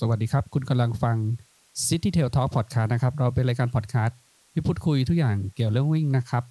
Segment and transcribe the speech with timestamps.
[0.00, 1.16] สวัสดีครับ คุณกำลังฟัง
[1.86, 4.18] City Trail Talk Podcast นะครับ เราเป็นรายการพอดแคสต์
[4.52, 6.44] ที่พูดคุยทุกอย่างเกี่ยวเรื่องวิ่งนะครับ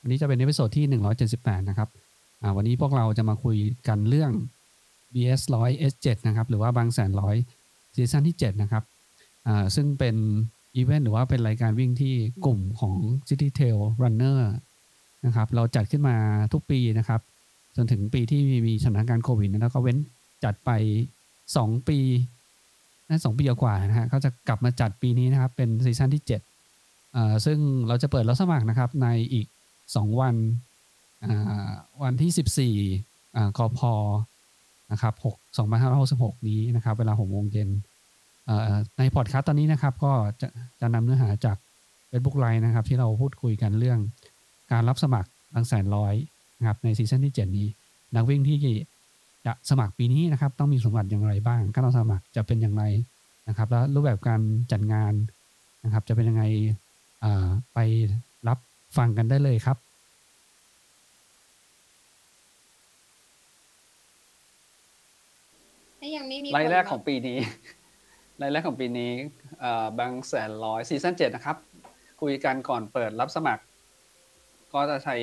[0.00, 0.84] วันนี้จะเป็น episode ที่
[1.28, 1.88] 178 นะครับ
[2.56, 3.56] วันนี้พวกเราจะมาคุย
[3.88, 4.30] กันเรื่อง
[5.12, 7.36] BS 100 S7 นะครับ หรือว่าบางแสนร้อย
[7.94, 8.84] season ที่ 7 นะครับ
[9.74, 10.16] ซึ่งเป็น
[10.76, 12.14] อีเวนต์หรือว่าเป็นรายการวิ่งที่
[12.44, 12.96] กลุ่มของ
[13.28, 14.40] City Trail Runner
[15.26, 16.16] นะครับ เราจัดขึ้นมา
[16.52, 17.20] ทุกปีนะครับ
[17.76, 19.98] จนถึงปีที่มีสถานการณ์โควิดแล้วก็เว้น
[20.44, 20.70] จัดไป
[21.30, 21.98] 2 ปี
[23.08, 29.46] น่าสองปีกว่านะฮะเขาจะกลับมาจัดปีนี้นะครับ เป็นซีซั่นที่7อ่าซึ่งเราจะเปิดรับสมัครนะครับ ในอีก
[29.82, 30.34] 2 วัน
[31.24, 31.70] อ่า
[32.02, 33.80] วันที่ 14อ่ากพ
[34.92, 35.34] นะครับ6
[35.82, 37.68] 2566 นี้นะครับ เวลา6โมงเย็น
[38.98, 40.48] ในพอดคาสต์ตอนนี้นะครับก็จะ
[40.80, 41.56] จะนำเนื้อหาจาก
[42.10, 43.98] Facebook Live นะครับ ที่เราพูดคุยกันเรื่อง
[44.72, 46.14] การรับสมัครบางแสนร้อย
[46.58, 47.68] นะครับในซีซั่นที่ 7 นี้
[48.14, 48.58] นักวิ่งที่
[49.46, 52.84] จะสมัครปีนี้นะครับ ต้องมีสมบัติอย่างไรบ้าง การสมัครจะเป็นอย่างไร
[53.48, 54.40] นะครับ แล้วรูปแบบการ
[54.72, 55.12] จัดงาน
[55.84, 56.44] นะครับ จะเป็นยังไง
[57.24, 57.78] อ่าไป
[58.48, 58.58] รับ
[58.96, 59.76] ฟังกันได้เลยครับ
[66.00, 67.38] ถ้ายังไม่มีรายคนแรกมาของปีนี้
[68.42, 69.10] รายแรกของปีนี้
[69.60, 71.56] เอ่อบางแสนร้อยซีซั่นเจ็ดนะครับ
[72.20, 73.62] คุยกันก่อนเปิดรับสมัคร
[74.74, 75.16] ก็จะใช้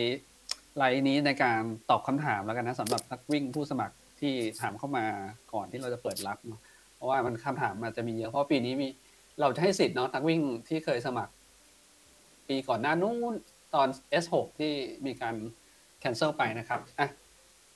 [0.78, 5.06] ไลน์นี้ในการตอบคำถามแล้วกันนะสำหรับนักวิ่งผู้สมัคร ที่ถามเข้ามา
[5.54, 6.62] ก่อนที่เราจะเปิดรับเนอะ
[6.96, 8.88] เพราะว่ามันคำถามอาจจะมีเยอะเพราะปีนี้มี
[9.42, 11.34] เราจะให้สิทธิ์เนาะนักวิ่งที่เคยสมัคร
[12.48, 13.34] ปีก่อนหน้านู้น
[13.76, 13.88] ตอน
[14.24, 14.74] S6 ที่
[15.06, 15.36] มีการ
[16.04, 17.10] cancel ไปนะครับอะ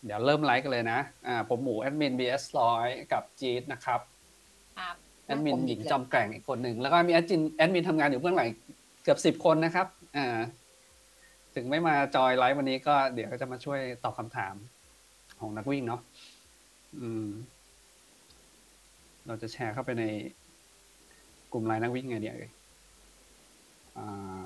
[0.05, 3.99] เดี๋ยวเริ่มไลฟ์กันเลยนะอ่าผมหมูแอดมิน BS ร้อยกับจีดนะครับ
[4.79, 8.49] ครับแอดมินหญิงจอมแกร่งอีกคนหนึ่งแล้วก็มีแอดมินแอดมินทำงานอยู่เบื้องหลัง
[9.03, 10.37] เกือบสิบคนนะครับอ่า
[11.55, 14.55] ถึงไม่มา join live วันนี้ก็เดี๋ยวก็จะมาช่วยตอบคำถาม
[15.39, 16.01] ของนักวิ่งเนาะ
[16.99, 17.27] อืม
[19.27, 20.03] เราจะแชร์เข้าไปใน
[21.51, 22.51] กลุ่มไลน์นักวิ่งไงเดียวเลย
[23.97, 24.05] อ่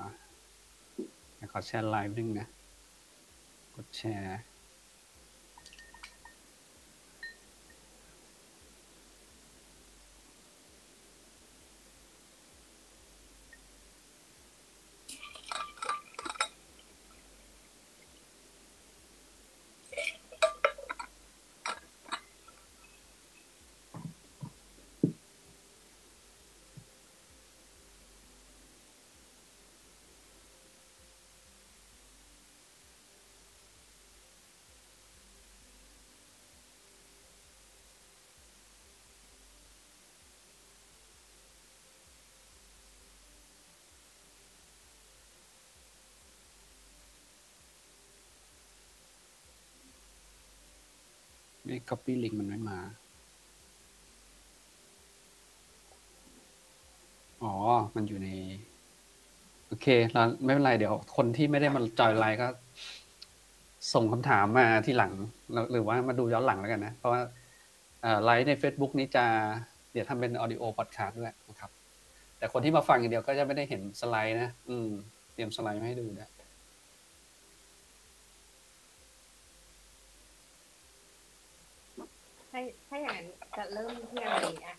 [1.36, 2.46] เดี๋ยวขอแชร์ไลน์นึงนะ
[3.74, 4.40] กดแชร์
[51.88, 52.78] copy link มันไม่มา
[57.42, 57.54] อ๋อ
[57.94, 58.28] มันอยู่ใน
[59.66, 62.48] โอเคแล้วไม่เป็นไร เดี๋ยว คนที่ไม่ได้มาจอยไลน์ก็
[63.94, 65.12] ส่งคำถามมาที่หลัง
[65.72, 67.20] หรือว่ามาดูย้อนหลังแล้วกันนะ เพราะว่า
[68.24, 69.24] ไลฟ์ใน Facebook นี้จะ
[69.92, 71.70] เดี๋ยวทำเป็น audio podcast ด้วยนะครับ
[72.38, 74.88] แต่คนที่มาฟังอย่างเดียวก็จะไม่ได้เห็นสไลด์นะ อืม
[75.34, 76.30] เตรียมสไลด์มาให้ดูนะ
[82.50, 83.26] ถ้าถ้าอย่างนั้น
[83.56, 84.76] จะเริ่มที่อะไรดีอะ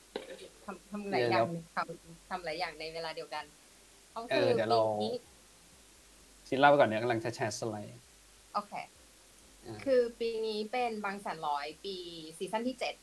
[0.66, 3.46] ทำทำหลายอย่างทำทำหลายอย่างในเวลาเดียวกัน
[4.14, 5.14] ก็เอคืออเดี๋ยวเรา ปีนี้
[6.48, 8.00] ชินเล่าไปก่อนเดี๋ยวกำลังจะแชร์สไลด์
[8.54, 8.74] โอเค
[9.66, 11.96] อ่า คือปีนี้เป็นบางแสนร้อยปี
[12.38, 12.96] season ที่เจ็ด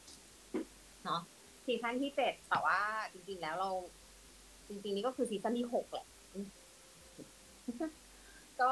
[1.05, 1.21] เนาะ
[1.67, 2.81] season ที่เจ็ดแต่ว่า
[3.13, 3.71] จริงๆแล้วเรา
[4.69, 6.07] จริงๆนี่ก็คือ season ที่หกแหละ
[8.61, 8.71] ก็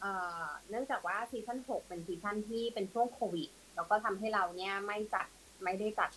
[0.00, 0.12] เอ่
[0.44, 5.26] อเนื่องจากว่าซีซั่นหกเป็นซีซั่นที่เป็นช่วงโควิด แล้วก็ทำให้เราเนี่ยไม่จัด
[5.64, 6.10] ไม่ได้จัด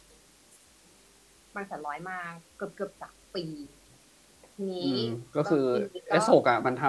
[1.56, 2.18] บางแสนร้อยมา
[2.58, 3.44] เกือบเกือบๆสามปี
[4.56, 5.06] ทีนี้อืม
[5.38, 6.84] ก็คือปีนี้ S6 อะมันท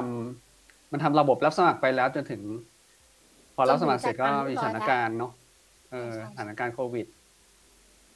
[0.45, 2.43] ำมันทำระบบรับสมัครไปแล้วจนถึง
[3.55, 5.33] พอรับสมัครเสร็จก็มีสถานการณ์เนาะ
[5.93, 7.07] เออสถานการณ์โควิด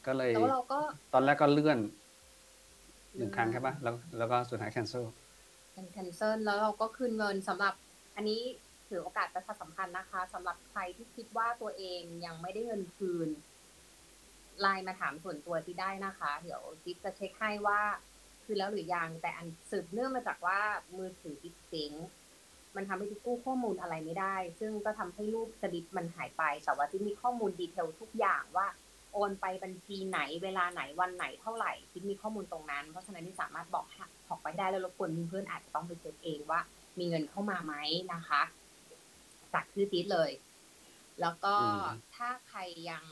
[0.06, 0.78] ก็เลยแล้วเราก็
[1.12, 1.78] ตอนแรกก็เลื่อน
[3.16, 5.04] หนึ่งครั้งใช่ปะแล้วแล้วก็สุดท้าย cancel
[5.72, 7.74] เป็น cancel แล้วเราก็คืนเงินสำหรับ
[8.16, 8.40] อันนี้
[8.94, 13.28] ถือโอกาสประชาสัมพันธ์นะคะสำหรับใครที่คิดว่าตัวเองยังไม่ได้เงินคืน
[14.60, 17.80] ไลน์มาถามส่วนตัวที่ได้นะคะ เดี๋ยวจิ๊บจะเช็คให้ว่า
[18.44, 20.58] คืนแล้วหรือยังแต่อันสืบเนื่องมาจากว่า
[20.96, 21.92] มือถือจิ๊บเจ๊ง
[22.76, 28.66] มันทำให้จิ๊บกู้ข้อมูลอะไรไม่ได้ ซึ่งก็ทำให้รูปสลิปมันหายไปแต่ว่าจิ๊บมีข้อมูล detail ทุกอย่างว่า
[29.12, 33.86] โอนไปบัญชีไหนเวลาไหนวันไหนเท่าไหร่จิ๊บมีข้อมูลตรงนั้น เพราะฉะนั้นที่สามารถบอก
[34.28, 36.60] บอกไปได้แล้วรบกวนเพื่อนๆอาจจะต้องไปเช็คเองว่า
[36.98, 37.74] มีเงินเข้ามาไหม
[38.14, 38.42] นะคะ
[39.54, 40.30] จากชื่อจิ๊ดเลย
[41.20, 41.84] แล้วก็อืม
[42.14, 42.60] ถ้าใคร
[42.90, 43.04] ยัง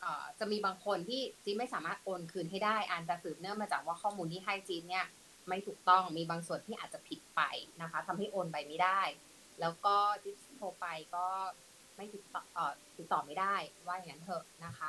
[0.00, 5.06] เอ่อจะมีบางคนที่จีนไม่สามารถโอนคืนให้ได้อาจจะสืบเนื่องมาจากว่าข้อมูลที่ให้จีนเนี่ย
[5.48, 7.40] ไม่ถูกต้องมีบางส่วนที่อาจจะผิดไป
[7.82, 9.00] นะคะทำให้โอนไปไม่ได้
[9.60, 10.86] แล้วก็จิ๊บโทรไป
[11.16, 11.26] ก็
[11.96, 13.54] ไม่ติดต่อเอ่อติดต่อไม่ได้
[13.86, 14.88] ว่าอย่างนั้นเถอะนะคะ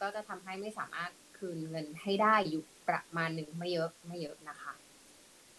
[0.00, 4.72] ก็จะทำให้ไม่สามารถคืนเงินให้ได้อยู่ประมาณหนึ่งไม่เยอะไม่เยอะนะคะ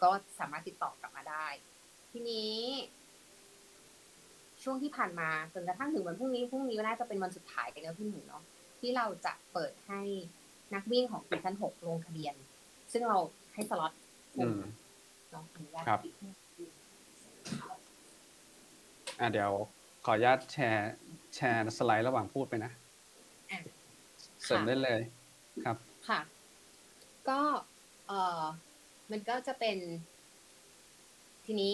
[0.02, 1.48] ก็สามารถติดต่อ กลับมาได้
[2.12, 2.56] ทีนี้
[4.64, 8.44] ช่วงที่ผ่านมาจนกระทั่งถึงวันพรุ่งนี้พรุ่งนี้น่าจะเป็นวันสุดท้ายกันเนอะพี่หมูเนาะ
[8.80, 10.02] ที่เราจะเปิดให้
[10.74, 12.36] นักวิ่งของซีซั่นหกลงทะเบียน
[12.92, 13.18] ซึ่งเรา
[13.54, 13.92] ให้สล็อต
[14.38, 14.60] อืม
[15.32, 16.00] เนาะอนุญาตครับ
[19.20, 19.52] อะเดี๋ยว
[20.06, 20.92] ขออนุญาตแชร์
[21.36, 22.72] แชร์สไลด์ระหว่างพูดไปนะ
[23.52, 23.60] อะ
[24.44, 25.02] เสริมได้เลย
[25.66, 25.78] ครับ
[26.10, 26.20] ค่ะ
[27.30, 27.40] ก็
[28.08, 28.44] เออ
[29.12, 29.78] มันก็จะเป็น
[31.46, 31.74] ทีนี้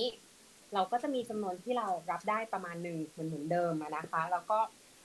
[0.74, 4.60] เราก็จะมีจำนวนที่เรารับได้ประมาณหนึ่งเหมือนเหมือนเดิมอะนะคะ แล้วก็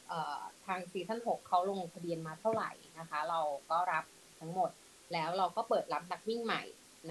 [0.09, 4.05] เอ่อทางซีซั่นหกเขาลงทะเบียนมาเท่าไหร่นะคะ เราก็รับ
[4.41, 4.70] ทั้งหมด
[5.12, 6.62] แล้วเราก็เปิดรับนักวิ่งใหม่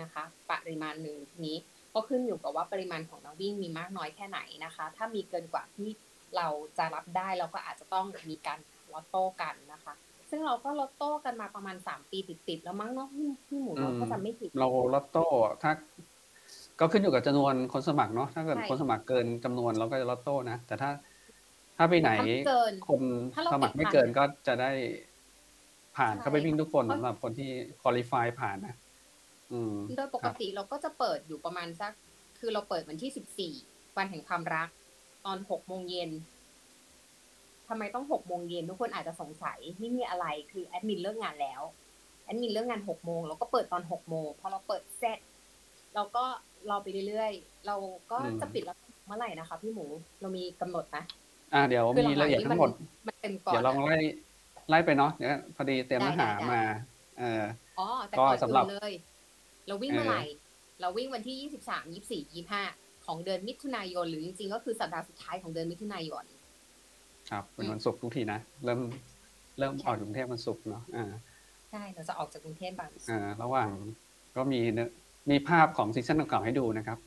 [0.01, 1.57] นะคะ ปริมาณหนึ่งทีนี้
[1.94, 5.89] ก็ขึ้นอยู่กับว่าปริมาณของนักวิ่งมีมากน้อยแค่ไหนนะคะ ถ้ามีเกินกว่าที่
[6.36, 6.47] เรา
[6.77, 8.59] จะรับได้เราก็อาจจะต้องมีการ
[8.94, 9.94] ลอตโต้กันนะคะ
[10.30, 15.25] ซึ่งเราก็ลอตโต้กันมาประมาณสามปีติดๆแล้วมั้งเนาะพี่พี่หมูเราก็จะไม่ผิดเราลอตโต้
[15.63, 15.71] ถ้า
[16.81, 20.92] ก็ขึ้นอยู่กับจำนวนคนสมัครเนาะถ้าเกิดใช่ คนสมัครเกินจำนวนเราก็จะลอตโต้นะ แต่ถ้า
[21.78, 23.01] ถ้าปีไหนถ้าไม่เกิน คน
[23.33, 24.72] ถ้าเราสมัครไม่ติดพันเกินก็จะได้
[25.98, 27.50] ผ่านใช่ เข้าไปวิ่งทุกคนเพราะสำหรับคนที่
[27.81, 28.75] คุริฟายผ่านนะ
[29.51, 31.92] อืม โดยปกติเราก็จะเปิดอยู่ประมาณสัก
[32.39, 33.54] คือเราเปิดวันที่สิบสี่
[33.98, 34.69] วันแห่งความรัก
[35.25, 36.12] ตอนหกโมงเย็น
[37.68, 41.62] ทำไมต้องหกโมงเย็นทุกคนอาจจะสงสัยไม่มีอะไรคือแอดมินเลิกงานแล้ว
[42.24, 45.19] แอดมินเลิกงานหกโมงเราก็เปิดตอนหกโมงพอเราเปิดเสร็จ
[45.95, 46.25] เราก็
[46.69, 47.75] รอไปเรื่อยๆ เรา
[48.11, 48.77] ก็อืมจะปิดแล้ว
[49.07, 49.85] เมื่อไหร่นะคะ พี่หมู
[50.21, 50.97] เรามีกำหนดไหม
[51.53, 52.69] อ่าเดี๋ยวคือมีหลัรายละเอียดๆทั้งหมด
[53.07, 53.97] มันเต็มก่อนเดี๋ยวลองอะไล่
[54.69, 56.61] ไล่ไปเนาะเดี๋ยวพอดีเตรียมได้เนื้อหาได้มา
[57.19, 57.43] เออ
[57.79, 58.93] อ๋อแต่ก็ก่อนสำหรับอื่นเลย
[59.67, 60.23] เราวิ่งเออเมื่อไหร่
[60.81, 62.63] เราวิ่งวันที่ยี่สิบสามยี่สี่ยี่ห้า
[63.05, 66.23] ของเดือนมิถุนายน หรือจริงๆก็คือสัปดาห์สุดท้ายของเดือนมิถุนายน
[67.29, 68.79] ครับเป็นวันศุกร์ทุกทีนะเริ่ม
[69.59, 71.05] เริ่มออกจากกรุงเทพวันศุกร์เนาะอ่า
[71.71, 73.69] ใช่เราจะออกจากกรุงเทพบางอ่าระหว่าง
[74.35, 74.89] ก็มีเนื้อ
[75.29, 76.97] มีภาพของ season เก่าๆให้ดูนะครับ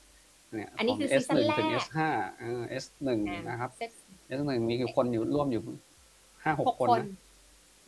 [0.54, 1.98] เนี่ยอันนี้ขงคือซีซั่น S1 แรกถึง S5
[2.40, 3.08] เออ S1
[3.50, 3.90] นะครับ set
[4.38, 5.62] S1 มีกี่คนอยู่ร่วมอยู่
[6.44, 7.06] ห้าหหกกคนคนนะ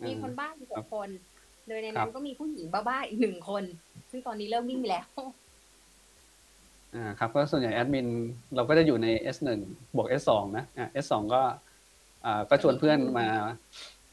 [0.02, 1.08] มีอืคนบ้าอยู่หครักบคน
[1.68, 3.64] โดยในครันั้บนก็มีผู้หญิงบ้าๆอีกหนึ่งคน
[4.10, 5.06] ซึ่งตอนนี้เริ่มวิ่งแล้ว
[6.94, 8.06] อ่าครับก็ส่วนใหญ่แอดมิน
[8.56, 9.48] เราก็จะอยู่ใน S1
[9.96, 11.42] บวก S2 นะอ่า S2 ก็
[12.24, 13.26] อ่าก็ชวนเพื่อนมา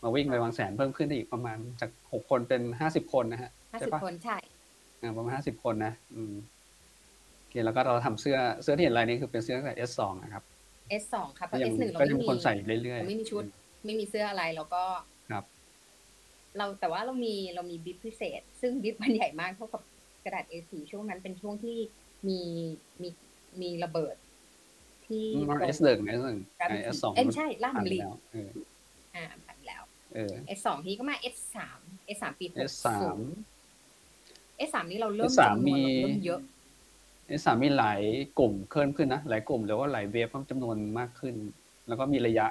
[0.03, 4.52] มาวิ่งไปบางแสนเพิ่มขึ้นได้อีกประมาณจากหกคนเป็นห้าสิบคนนะฮะห้าใช่สิบปะคนใช่อ่า
[5.17, 6.33] ประมาณห้าสิบคนนะอืม
[7.39, 10.43] โอเคแล้วก็เราทำเสื้อเสื้อที่เห็นลายนี้คือเป็นเสื้อตั้งแต่ S2 นะครับ
[11.01, 12.53] S2 ค่ะเพก็ราะยัง S1 เราก็ไม่ยังมีมีคนใส่
[12.83, 13.43] เรื่อยเราๆไม่มีชุด
[13.85, 14.83] ไม่มีเสื้ออะไรแล้วก็
[15.31, 15.45] ครับ
[16.57, 19.81] เราแต่ว่าเรามีเรามีบิ๊บพิเศษ ซึ่งบิ๊บมันใหญ่มากเท่ากับ
[20.23, 21.77] กระดาษ A4 ช่วงนั้นเป็นช่วงที่
[22.27, 22.39] มี
[23.01, 23.09] มี
[23.61, 24.15] มีระเบิด
[25.05, 28.49] ที่อืมตรง S1 S1 รัฐไอ้ S2 เอ้ยไม่ใช่ลาดผ่านบุไปรีแล้วเออ
[29.15, 29.83] อ่าผ่านแล้ว
[30.15, 31.57] เออ S2 ทีก็มา S3
[34.67, 36.39] S3 ปี S3 60 S3 นี่เราเริ่ม S3 จำนวนมีเราเริ่มเยอะ
[37.39, 38.01] S3 มีหลาย
[38.39, 41.35] กลุ่มเพิ่มขึ้นนะหลายกลุ่มหรือว่าหลาย wave เพิ่มจำนวนมากขึ้น
[41.87, 42.47] แล้วก็มีระยะ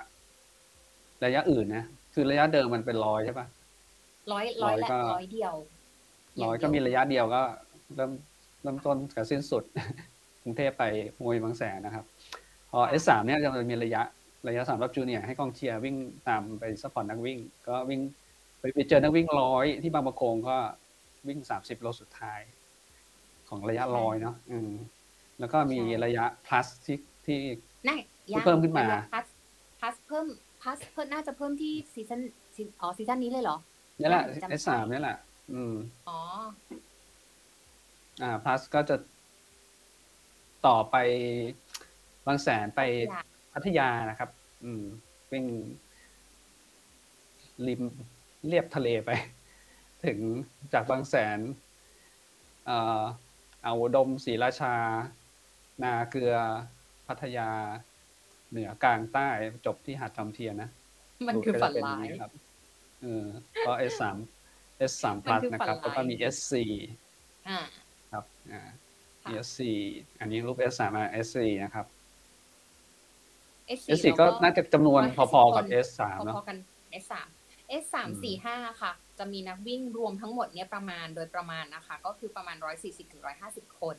[1.24, 3.46] ระยะอื่นนะคือระยะเดิมมันเป็นร้อยใช่ปะ
[4.32, 5.54] ร้อยร้อยร้อยและก็ร้อยเดียว
[6.42, 7.42] ร้อยก็มีระยะเดียวก็
[7.96, 8.12] เริ่ม
[8.62, 9.64] เริ่มต้นกับสิ้นสุด
[10.42, 10.84] กรุงเทพไป
[11.22, 12.04] มวยบางแสนนะครับ
[12.70, 14.02] พอ S3 เนี่ยจะมีระยะ
[14.48, 15.96] ระยะสำหรับ junior ให้กองเชียร์วิ่ง
[16.28, 18.00] ตามไป support นักวิ่ง ก็วิ่ง
[18.58, 20.56] ไปไปเจอนักวิ่งร้อยที่บางปะกงก็
[21.28, 22.40] วิ่งสามสิบโลสุดท้าย
[23.48, 24.70] ของระยะร้อยเนาะอืม
[25.40, 27.38] แล้วก็มีใช่ระยะ plus ที่ที่
[27.88, 29.26] น่าที่เพิ่มขึ้นมา plus
[29.80, 30.26] plus เพิ่ม
[30.62, 32.20] plus เพิ่มน่าจะเพิ่มที่ season
[32.54, 33.56] ซีอ๋อ season นี้เลยเหรอ
[34.00, 35.18] นี่แหละจำได้ S3 นี่แหละ
[35.52, 35.74] อืม
[36.08, 36.18] อ๋อ
[38.22, 38.96] อ่า plus ก็จะ
[40.66, 40.96] ต่อไป
[42.26, 44.30] บางแสนไปยังพัทยานะครับ
[44.64, 44.84] อืม
[45.30, 45.44] วิ่ง
[47.66, 47.82] ริม
[48.48, 49.10] เรียบทะเลไป
[50.06, 50.18] ถึง
[50.72, 51.38] จากบางแสน
[52.66, 53.02] เอ่อ
[53.64, 54.74] เอาดมศรีราชา
[55.82, 56.34] นาเกลือ
[57.06, 57.50] พัทยา
[58.50, 59.28] เหนือกลางใต้
[59.66, 60.70] จบที่หาดจอมเทียนนะ
[61.28, 62.32] มันคือฝันก็จะเป็ร้ายงครับ
[63.02, 63.26] เออ
[63.66, 64.02] ก็ S3
[64.90, 66.52] S3 มัน plus คือนะฝันครับ แล้วก็ร้ายมี S4
[67.48, 67.58] อ่า
[68.12, 68.62] ครับอ่า
[69.22, 69.60] ค่ะมี S4
[70.20, 71.86] อันนี้รูป S3 มา S4 นะครับ
[73.78, 76.56] S4 S4 ก็น่าจะจำนวนร้อยห้าสิบพอๆกับคน S3 เนาะพอๆกัน
[77.02, 77.41] S3 S3 อืม
[78.24, 83.96] สี่ห้าค่ะ จะมีนักวิ่งรวมทั้งหมดเนี่ยประมาณโดยประมาณนะคะ ก็คือประมาณร้อยสี่สิบถึงร้อยห้าสิบคน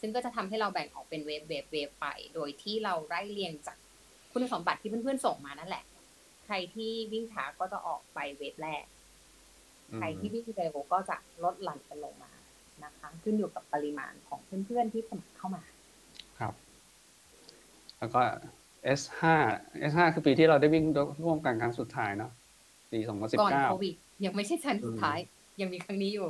[0.00, 3.76] ซึ่งก็จะทำให้เราแบ่งออกเป็น wave wave wave ไป โดยที่เราไล่เรียงจาก
[4.32, 5.84] คุณสมบัติที่เพื่อนๆส่งมานั่นแหละ
[6.46, 8.84] ใครที่วิ่งช้าก็จะออกไป wave แรก
[9.90, 12.32] อืมใครที่วิ่งเร็วก็จะลดหลั่นกันลงมา
[12.84, 15.62] นะคะ ขึ้นอยู่กับปริมาณของเพื่อนๆที่สมัครเข้ามา
[16.38, 16.54] ครับ
[17.98, 18.20] แล้วก็
[18.98, 19.20] S5
[19.90, 20.84] S5 คือปีที่เราได้วิ่ง
[21.24, 22.32] ร่วมกันครั้งสุดท้ายเนาะ
[22.90, 22.98] ปี
[23.40, 25.18] ก่อน2019โควิดยังไม่ใช่ชั้นสุดท้าย
[25.60, 26.28] ยังมีครั้งนี้อยู่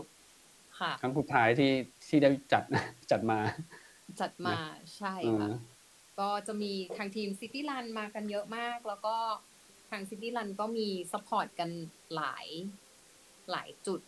[0.80, 1.70] ค่ะ ครั้งสุดท้ายที่
[2.08, 2.62] ที่ได้จัด
[3.10, 3.38] จัดมา
[4.20, 4.56] จัดมา
[4.98, 5.52] ใช่อืค่ะม
[6.20, 9.16] ก็จะมีทางทีม City Run มากันเยอะมาก แล้วก็
[9.90, 11.70] ทาง City Run ก็มี support กัน
[12.14, 12.46] หลาย
[13.50, 14.00] หลายจุด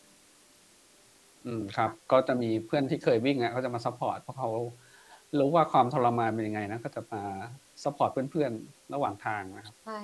[1.45, 4.49] อืมครับ ก็จะมีเพื่อนที่เคยวิ่งอะเขาจะมา support เพราะเขา
[5.38, 7.23] รู้ว่าความทรมานเป็นยังไงนะก็จะมา
[7.85, 10.00] support เพื่อนๆระหว่างทางนะครับ ใช่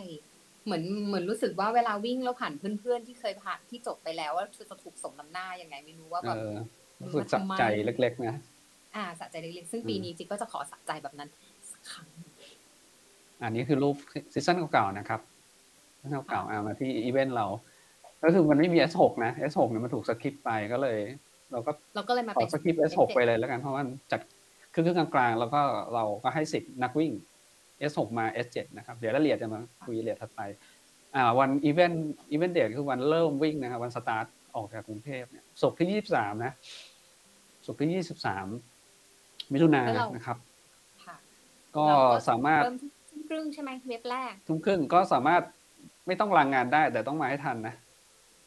[0.65, 6.53] เหมือนเหมือนรู้สึกว่าเวลาวิ่งแล้วผ่านเพื่อนๆที่เคยผ่านที่จบไปแล้วว่าจะถูกสมน้ำหน้ายังไงไม่รู้ว่าเอแบบอ
[7.03, 8.35] รู้สึกสะใจเล็ก ๆ นะ
[8.97, 11.29] อ่าสะใจเล็กๆซึ่งปีอืมนี้จิ๊บก็จะขอสะใจแบบนั้น
[11.71, 12.09] สักครั้ง
[13.43, 13.97] อันนี้คือรูป
[14.33, 15.21] season เก่าๆนะครับ
[16.01, 17.47] ซีซั่นเก่าๆเอามาที่อีเวนต์เรา
[18.23, 20.99] ก็คือมันไม่มี S6 นะ S6 เนี่ยมันถูกสคิปไปก็เลย
[21.53, 24.21] เราก็เราก็เลยมาขอเป็นสคิป S6 ไปเลยแล้วกันเพราะว่าจัด
[24.73, 25.61] ครึ่งๆกลางๆ แล้วก็
[25.95, 27.13] เราก็ให้สิทธิ์นักวิ่ง
[27.91, 30.41] S6 มา S7 นะครับ เดี๋ยวรายละเอียดจะมาคุยรายละเอียดถัดไป
[31.15, 36.53] อ่าวันอีเวนต์ event date คือวันเริ่มวิ่งนะครับ วันสตาร์ทออกจากกรุงเทพเนี่ยศุกร์ที่23นะ
[37.67, 40.37] ศุกร์ที่23มิถุนายนนะครับ
[41.05, 41.17] ค่ะ
[41.77, 41.95] ก็เร
[42.29, 45.43] สามารถเริ่มที่ทุ่มครึ่งใช่ไหมเว็บแรก ทุ่มครึ่งก็สามารถ
[46.07, 47.75] ไม่ต้องลางงานได้ แต่ต้องมาให้ทันนะ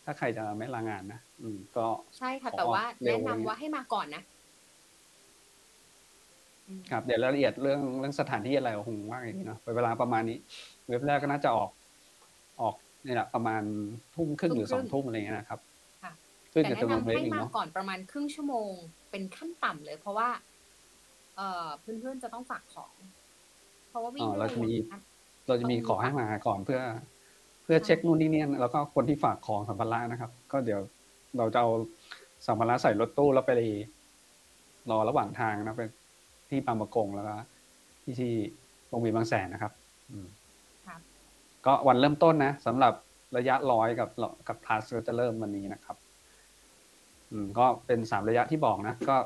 [0.06, 1.86] ถ้าใครจะไม่ลางงานนะ อืมก็
[2.18, 4.35] ใช่ค่ะขอแต่ว่าเร็วแนะนำอย่างเงี้ยว่าให้มาก่อนนะอืม
[6.92, 10.38] ครับเดี๋ยวรายละเอียดเรื่องเรื่องสถานที่อะไรคงว่าอย่างนี้เนาะเวลาประมาณนี้
[10.88, 11.70] เว็บแรกก็น่าจะออก
[12.62, 13.62] ออกนี่แหละประมาณ
[14.16, 15.60] ทุ่มครึ่งหรือสองทุ่มอะไรเงี้ยนะครับ
[16.04, 16.12] ค่ะ
[16.54, 18.72] ขึ้นแต่กับแนะจำนวนนำเว็บให้อีกมาเนาะก่อนประมาณครึ่งชั่วโมง
[19.12, 20.30] เป็นขั้นต่ำเลย เพราะว่า
[21.36, 22.94] เอ่อเพื่อนๆจะต้องฝากของ
[23.90, 25.02] เพราะว่าวิ่อ๋งอเราจะมีด้วยนะ
[25.48, 26.82] เราจะมีขอให้มาก่อนเพื่อ
[27.64, 30.80] เพื่อเช็คนู่นนี่เนี่ยแล้วก็คนที่ฝากของสัมภาระนะครับ ก็เดี๋ยว
[31.38, 31.70] เราจะเอา
[32.48, 33.52] สัมภาระใส่รถตู้แล้วไป
[34.92, 35.84] รอระหว่างทางนะไป
[36.50, 37.36] ที่บางประกงแล้วก็
[38.04, 38.34] ที่ที่
[38.88, 39.74] โรงพยาบาลบางแสนนะครับ
[40.12, 40.28] อืม
[40.88, 41.00] ครับ
[41.66, 42.94] ก็วันเริ่มต้นนะสำหรับ
[43.38, 44.10] ระยะร้อยกับ
[44.48, 45.98] กับพลัสก็จะเริ่มวันนี้นะครับ
[47.32, 49.18] อืม ก็เป็นสามระยะที่บอกนะ ก็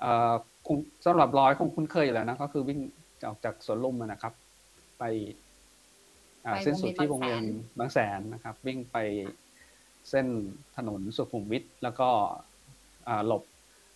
[0.00, 0.32] เอ่อ
[0.66, 2.80] คงสำหรับร้อยคงคุ้นเคยอยู่แล้วนะก็คือวิ่ง
[3.26, 4.32] ออกจากสวนลุมอะนะครับ
[4.98, 5.04] ไป
[6.44, 8.96] อ่าไปเส้นสุดที่ววงงเวีเวียยนนบางแสนนะครับ วิ่งไป
[10.10, 10.26] เส้น
[10.76, 12.08] ถนนสุขุมวิทแล้วก็
[13.08, 13.42] อ่าหลบ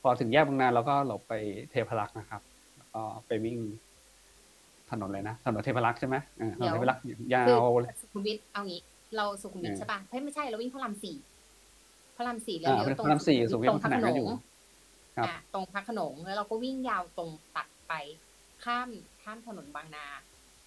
[0.04, 1.34] พอถึงแยกบางนาแล้วก็หลบไป
[1.70, 2.42] เทพารักษ์นะครับ
[2.76, 3.58] แล้วก็ไปวิ่ง
[4.90, 8.80] ถนนเลยนะถนนเทพารักษ์ใช่ไหมอ่าถนนเทพารักษ์ยาคือวเลยสุขุมวิทเอางี้
[9.16, 11.16] เราสุขุมวิทเออใช่ป่ะเฮ้ยไม่ใช่เราวิ่งพระรามสี่
[12.16, 14.30] พระรามสี่แล้วอ่าเลี้ยวตรงพระรามสี่สุขุมวิทตรงพระขโขนานนกันอยู่ง
[15.16, 17.92] ครับอะตรงพระโขนงแล้วเราก็วิ่งยาวตรงตัดไป
[18.64, 18.88] ข้าม
[19.22, 20.06] ข้ามถนนบางนา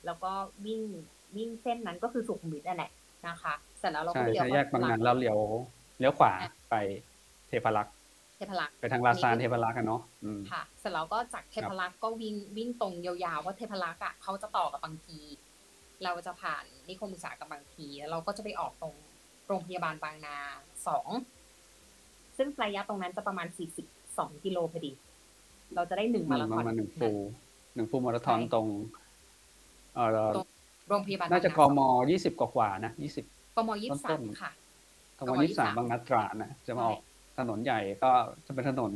[0.06, 0.32] แล้วก็
[0.66, 0.82] วิ่ง
[1.38, 2.92] วิ่งเส้นนั้นก็คือสุขุมวิทนั่นแหละ
[3.28, 5.38] นะคะ เสร็จแล้วเราใช่ก็เลี้ยวใช่แยกบางนาหลัแล้วเลี้ยว
[6.00, 6.34] เลี้ยวขวา
[6.70, 6.76] ไป
[7.48, 7.96] เทพารักษ์
[8.38, 15.18] เทพารักษ์ไปทางลาซานเทพารักษ์กันเนาะอืมค่ะ เสร็จแล้วก็จากเทพารักษ์ก็วิ่งวิ่งตรงยาวๆเพราะเทพารักษ์อะเขาจะต่อกับบางพี
[16.04, 18.96] เราจะผ่านนิคมอุตสาหกรรมบางพีแล้วเราก็จะไปออกตรง
[19.48, 20.38] โรงพยาบาลบางนา
[20.88, 21.10] สอง
[22.38, 24.92] ซึ่งระยะตรงนั้นจะประมาณสี่สิบสองกิโลพอดี
[25.76, 27.10] เราจะได้หนึ่งมัมานราธปอนระมาณหนึ่งฟู
[27.76, 28.68] หนึ่งฟูมาราธอนใช่ตรง
[29.96, 30.48] เอ่อตรง
[30.90, 33.26] โรงพยาบาลน่าจะบกงมยี่สิบกว่าๆนะยี่สิบ
[33.56, 34.52] กมยี่สิบต้สามนๆค่ะ
[35.20, 38.12] กมยี่สิบสาม23บางนาตราดนะจะมาออกใช่ ถนนใหญ่ก็
[38.46, 38.92] จะเป็นถนน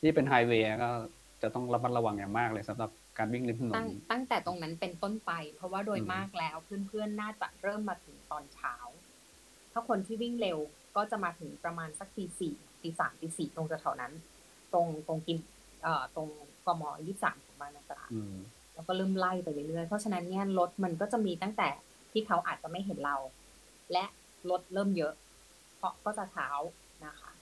[0.00, 0.90] ที่เป็นไฮเวย์ก็
[1.42, 8.74] จะต้องระมัดระวังอย่างมากเลยสำหรับการวิ่งริมถนตั้นงตั้งแต่ตรงนั้นเป็นต้นไป เพราะว่าโดยอืมมากแล้วเพื่อนๆน่าจะเริ่มมาถึงตอนเช้า
[9.72, 10.58] ถ้าคนที่วิ่งเร็ว
[10.96, 14.12] ก็จะมาถึงประมาณสักตีสี่ตีสามตีสี่ตรงแถวๆนั้น
[14.72, 15.38] ตรงตรงกิน
[15.82, 16.28] เอ่อตรง
[16.66, 18.34] กมยี่สิบสามของบางนาตราดอืม
[18.74, 21.68] แล้วก็เริ่มไล่ไปเรื่อยๆเพราะฉะนั้นเนี่ยรถมันก็จะมีตั้งแต่
[22.12, 23.16] ที่เขาอาจจะไม่เห็นเรา
[23.92, 24.04] และ
[24.50, 25.12] รถเริ่มเยอะ
[25.76, 26.48] เพราะก็จะเช้า
[27.06, 27.35] นะคะ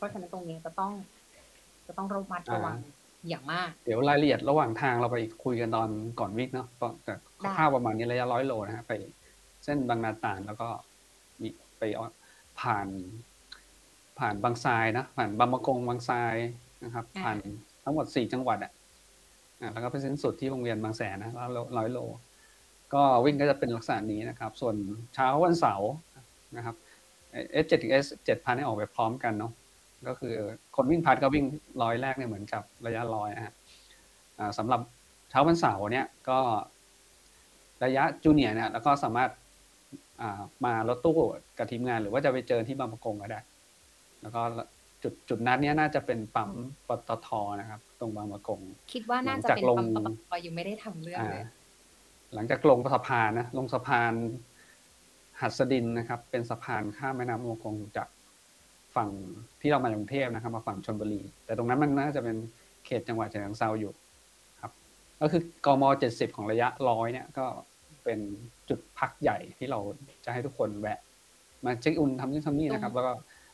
[0.00, 0.92] เพราะฉะนั้นตรงนี้จะต้อง
[1.86, 2.76] จะต้องระมัดระวัง
[3.28, 5.90] อย่างมาก เดี๋ยวรายละเอียดระหว่างทางเราไปคุยกันตอน
[6.20, 8.92] ก่อนวิ่งเนาะก็แต่ได้คร่าวๆประมาณนี้ระยะร้อยโลนะฮะไป
[9.64, 10.68] เส้นบางนาตราดแล้วก็
[11.40, 11.82] มีไป
[12.60, 12.86] ผ่าน
[14.18, 16.34] ผ่านบางทรายนะผ่านบางมะกงบางทราย
[16.84, 17.36] นะครับอ่าผ่าน
[17.84, 18.72] ทั้งหมดสี่จังหวัดอะ
[19.60, 21.98] อ่าแล้วก็ไปสิ้นสุดที่วงเวียนบางแสนนะแล้วร้อยโล
[22.94, 24.76] ก็วิ่งก็จะเป็นลักษณะนี้นะครับ ส่วน
[25.14, 25.90] เช้าวันเสาร์
[26.56, 26.76] นะครับ
[27.52, 29.52] เอสเจ็ดกับเอสเจ็ดพันให้ออกไปพร้อมกันเนาะ
[30.06, 30.34] ก็คือ
[30.76, 31.44] คนวิ่งพัดก็วิ่ง
[31.82, 33.54] ร้อยแรกเนี่ยเหมือนกับระยะร้อยนะฮะ
[34.38, 34.80] อ่าสำหรับ
[35.30, 36.38] เช้าวันเสาร์เนี่ยก็
[37.84, 39.30] ระยะจูเนียร์เนี่ยแล้วก็สามารถ
[40.20, 41.16] อ่ามารถตู้
[41.58, 43.40] กับทีมงาน หรือว่าจะไปเจอที่บางประกงก็ได้
[44.22, 44.42] แล้วก็
[45.02, 46.50] จุดจุดนัดเนี้ยน่าจะเป็นปั๊ม
[46.88, 47.28] ปตท
[47.60, 48.60] นะครับ ตรงบางประกง
[48.92, 51.46] คิดว่าน่าจะหลังจากเป็นลงปั๊มปตทยังไม่ได้ทำเรื่องอ่าเลย
[52.34, 54.12] หลังจากลงสะพานนะลงสะพาน
[55.40, 58.08] หัสดินนะครับ เป็นสะพานข้ามแม่น้ำโมงคงจาก
[58.96, 59.10] ฝั่ง
[59.60, 62.36] ที่เรามาจากกรุงเทพนะครับ มาฝั่งชนบุรี แต่ตรงนั้นมันน่าจะเป็น
[62.86, 63.92] เขตจังหวัดฉะเชิงเซาอยู่
[64.60, 64.72] ครับ
[65.20, 67.46] ก็คือกมเจ็ดสิบของระยะร้อยเนี่ยก็
[68.04, 68.18] เป็น
[68.68, 69.80] จุดพักใหญ่ที่เรา
[70.24, 71.00] จะให้ทุกคนแวะ
[71.64, 73.12] มาเช็คอินทำนี่ทำนี่นะครับ แล้วก็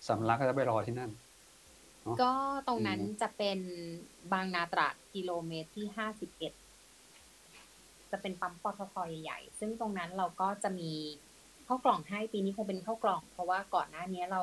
[0.09, 1.11] สำลักก็จะไปรอที่นั่น
[2.23, 2.33] ก็
[2.69, 3.59] ตรงนั้นอืมจะเป็น
[4.33, 6.53] บางนาตราดกิโลเมตรที่ห้าสิบเอ็ด
[8.11, 10.91] จะเป็นปั๊มปตทใหญ่ๆซึ่งตรงนั้นเราก็จะมี
[11.67, 14.43] ข้าวกล่องให้ปีนี้คงเป็นข้าวกล่อง เพราะว่าก่อนหน้านี้เรา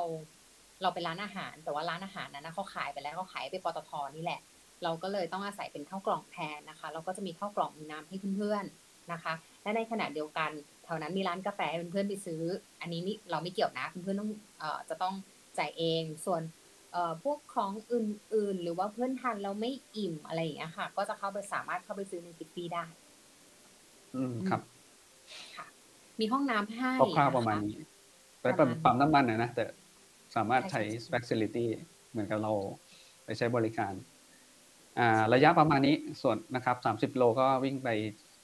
[0.83, 4.41] เราเป็นร้านอาหาร แต่ว่าร้านอาหารนั้นนะเขาขายไปแล้วเขาขายไปปตทนี่แหละ
[4.83, 10.51] เราก็เลยต้องอาศัยเป็นข้าวกล่องแทนนะคะ เราก็จะมีข้าวกล่องมีน้ำให้เพื่อนๆนะคะ และในขณะเดียวกัน
[10.83, 12.41] แถวนั้นมีร้านกาแฟให้เพื่อนๆไปซื้อ
[12.81, 15.13] อันนี้นี่เราไม่เกี่ยวนะเพื่อนๆต้องเอ่อจะต้อง
[15.57, 16.41] จ่ายเอง ส่วน
[16.91, 22.85] เอ่อพวกของอื่นๆ หรือว่าเพื่อนทานแล้วไม่อิ่มอะไรอย่างเงี้ยค่ะ ก็จะเข้าไปสามารถเข้าไปซื้อในกิฟฟี่ได้
[24.15, 24.61] อืมครับ
[25.55, 25.65] ค่ะ
[26.19, 27.81] มีห้องน้ำให้คร่าวๆประมาณนคนี้
[28.43, 29.63] ประเป็นมาณปั๊มน้ำมันนะนะแต่
[30.35, 31.65] สามารถใช่ใช้ใช่ facility
[32.11, 32.51] เหมือนกับเรา
[33.25, 33.93] ไปใช้บริการ
[34.99, 37.89] อ่าระยะประมาณนี้ส่วนนะครับสามสิบโลก็วิ่งไป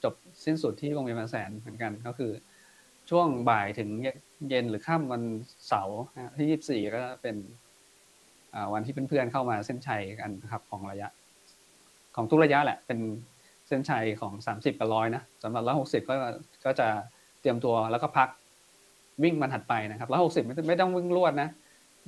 [0.04, 0.14] จบ
[0.46, 2.32] สิ้นสุดที่วงเวียนบางแสนเหมือนกันก็คือ
[3.10, 3.90] ช่วงบ่ายถึง
[4.50, 5.24] เย็นหรือค่ำวัน
[5.68, 7.36] เสาร์นะที่ยี่สิบสี่ก็เป็น
[8.54, 11.10] อ่าวันที่เพื่อนๆเข้ามาเส้นชัยกันนะครับของระยะ
[12.16, 13.00] ของทุกระยะแหละ เป็น
[13.68, 16.16] เส้นชัยของสามสิบกับร้อยนะสำหรับร้อยหกสิบก็
[16.66, 16.88] ก็จะ
[17.42, 18.30] เตรียมตัวแล้วก็พัก
[19.24, 21.50] วิ่งวันถัดไปนะครับร้อยหกสิบไม่ไม่ต้องวิ่งรวดนะ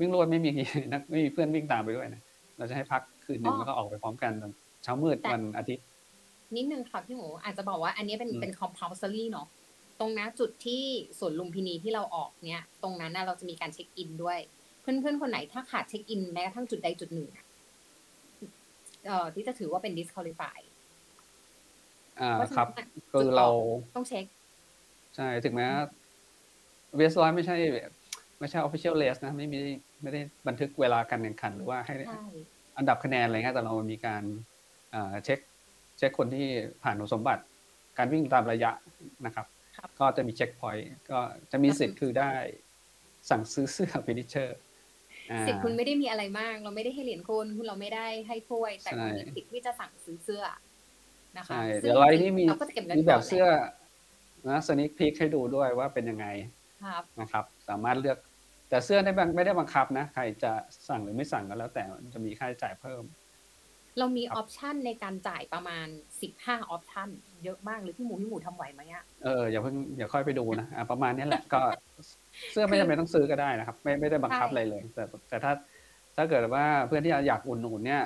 [0.02, 0.52] วิ่งรวดไม่มี
[0.92, 2.22] นักไม่มีเพื่อนวิ่งตามไปด้วยนะ
[2.58, 4.52] เราจะให้พักคืนหนึ่งแล้วก็ออกไปพร้อมกันตอน
[4.84, 5.86] เช้ามืดวันอาทิตย์
[6.56, 9.48] นิดนึงค่ะพี่หมูอาจจะบอกว่าอันนี้เป็นอืมเป็น compulsory เนาะ
[10.00, 10.84] ตรงนั้นจุดที่
[11.20, 14.40] สวนลุมพินีที่เราออกเนี่ย ตรงนั้นนะเราจะมีการเช็คอินด้วย
[14.82, 17.46] เพื่อนๆ คนไหนถ้าขาดเช็คอินแม้กระทั่งจุดใดจุดหนึ่งอะ
[19.06, 20.58] เอ่อที่จะถือว่าเป็น disqualify
[22.22, 23.48] อ่าเพราะฉะครับนั้นคือเรา
[23.96, 24.26] ต้องเช็ค
[25.16, 25.68] ใช่ ถึงแม้
[26.96, 27.56] เวสร้อยไม่ใช่
[28.42, 29.60] ไม่ใช่ official race นะไม่มี
[30.02, 32.24] ไม่ได้บันทึกเวลาการแข่งขัน หรือว่าให้ใช่
[32.78, 34.24] อันดับคะแนนอะไรเงี้ยแต่เรามีการ
[34.94, 35.40] อ่าเช็ค
[35.98, 36.48] เช็คคนที่
[36.84, 37.44] ผ่านคุณสมบัติ
[37.98, 38.72] การวิ่งตามระยะ
[39.26, 39.46] นะครับ
[39.78, 41.20] ครับ ก็จะมี checkpoint ก็
[41.52, 42.32] จะมีสิทธิ์คือได้
[43.30, 44.58] สั่งซื้อเสื้อ finisher
[45.48, 50.44] สิทธิ์คุณไม่ได้มีอะไรมาก เราไม่ได้ให้เหรียญคุณคุณเราไม่ได้ให้ถ้วย แต่คุณใช่มีสิทธิ์ที่จะสั่งซื้อเสื้อ
[51.38, 53.46] นะคะใช่ซึ่งเดี๋ยวไลน์นี่มีเราก็จะเก็บเงินมีแบบก่นหละเสื้อ
[54.48, 56.28] นะ sneak peek ให้ดูด้วยว่าเป็นยังไง
[56.84, 58.18] ครับนะครับ สามารถเลือก
[58.72, 60.52] แต่เสื้อได้บังไม่ได้บังคับนะ ใครจะ
[60.88, 63.04] สั่งหรือไม่สั่งก็แล้ว แต่มันจะมีค่าใช้จ่ายเพิ่ม
[64.00, 65.88] เรามีคอรับอปชันในการจ่ายประมาณ
[66.22, 67.10] สิบห้าออปชัน
[67.44, 71.62] เยอะมากเลยพี่หมูพี่หมูทำไหวไหมอะเอออย่าเพิ่งอย่าค่อยไปดูนะอะประมาณนี้แหละก็
[72.52, 75.54] เสื้อไม่จำเป็นต้องซื้อก็ได้นะครับ ไม่ไม่ได้บังคับใช่อะไรเลย แต่แต่ถ้า
[76.16, 78.04] ถ้าเกิดว่าเพื่อนที่อยากอุ่นหนุนเนี่ย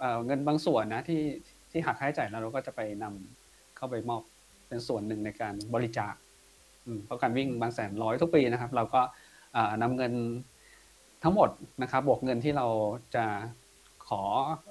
[0.00, 1.22] เอ่อเงินบางส่วนนะที่
[1.70, 4.22] ที่หักค่าใช้จ่ายแล้วเราก็จะไปนำเข้าไปมอบ
[4.68, 6.14] เป็นส่วนหนึ่งในการบริจาค
[6.86, 9.26] อืมเพราะการวิ่งบางแสนร้อยทุกปีนะครับ เราก็อ่า
[9.82, 10.12] นำเงิน
[11.22, 11.48] ทั้งหมด
[11.82, 12.66] นะครับ บวกเงินที่เรา
[13.14, 13.24] จะ
[14.08, 14.22] ขอ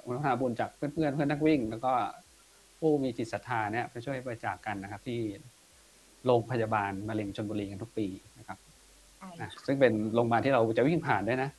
[0.02, 1.92] อนุโมทนาบุญจากเพื่อนเพื่อนๆเพื่อนนักวิ่ง แล้วก็
[2.78, 5.20] ผู้มีจิตศรัทธาเนี่ยไปช่วยบริจาคกันนะครับ ที่
[6.26, 8.06] โรงพยาบาลมะเร็งชนบุรีกันทุกปี
[8.38, 8.58] นะครับ
[9.18, 11.50] ใช่อะค่ะซึ่งเป็นโรงพยาบาลที่เราจะวิ่งผ่านด้วยนะ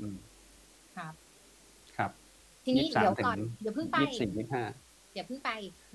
[0.00, 0.16] อืม
[0.96, 1.14] ครับ
[1.96, 2.10] ครับ
[2.64, 4.64] ทีนี้23เดี๋ยวก่อนถึงเดี๋ยวเพิ่งไปยี่สิบสี่ยี่สิบห้า
[5.14, 5.50] อย่าเพิ่งไป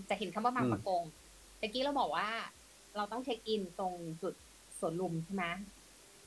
[0.10, 1.04] จะเห็นคำว่าบางอืมประกง
[1.62, 2.30] ตะกี้เราบอกว่า
[2.96, 4.34] เราต้องเช็คอินตรงจุด
[4.80, 5.46] สวนลุมใช่ไหม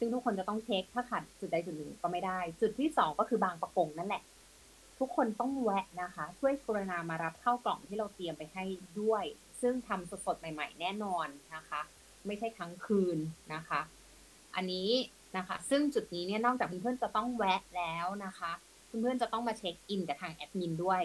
[0.05, 4.23] ซึ่งทุกคนจะต้องเช็คถ้าขาดจุดใดจุดหนึ่งก็ไม่ได้ จุดที่สองก็คือบางประกงนั่นแหละ
[4.99, 8.65] ทุกคนต้องแวะนะคะ ช่วยกรุณามารับข้าวกล่องที่เราเตรียมไปให้
[9.01, 9.25] ด้วย
[9.61, 11.81] ซึ่งทำสดๆใหม่ ๆ แน่นอนนะคะ
[12.27, 13.19] ไม่ใช่ทั้งคืน
[13.55, 13.81] นะคะ
[14.55, 14.91] อันนี้
[15.37, 18.53] นะคะ ซึ่งจุดนี้เนี่ยนอกจากเพื่อนๆจะต้องแวะแล้วนะคะ
[18.87, 21.03] เพื่อนๆจะต้องมาเช็คอินกับทางแอดมินด้วย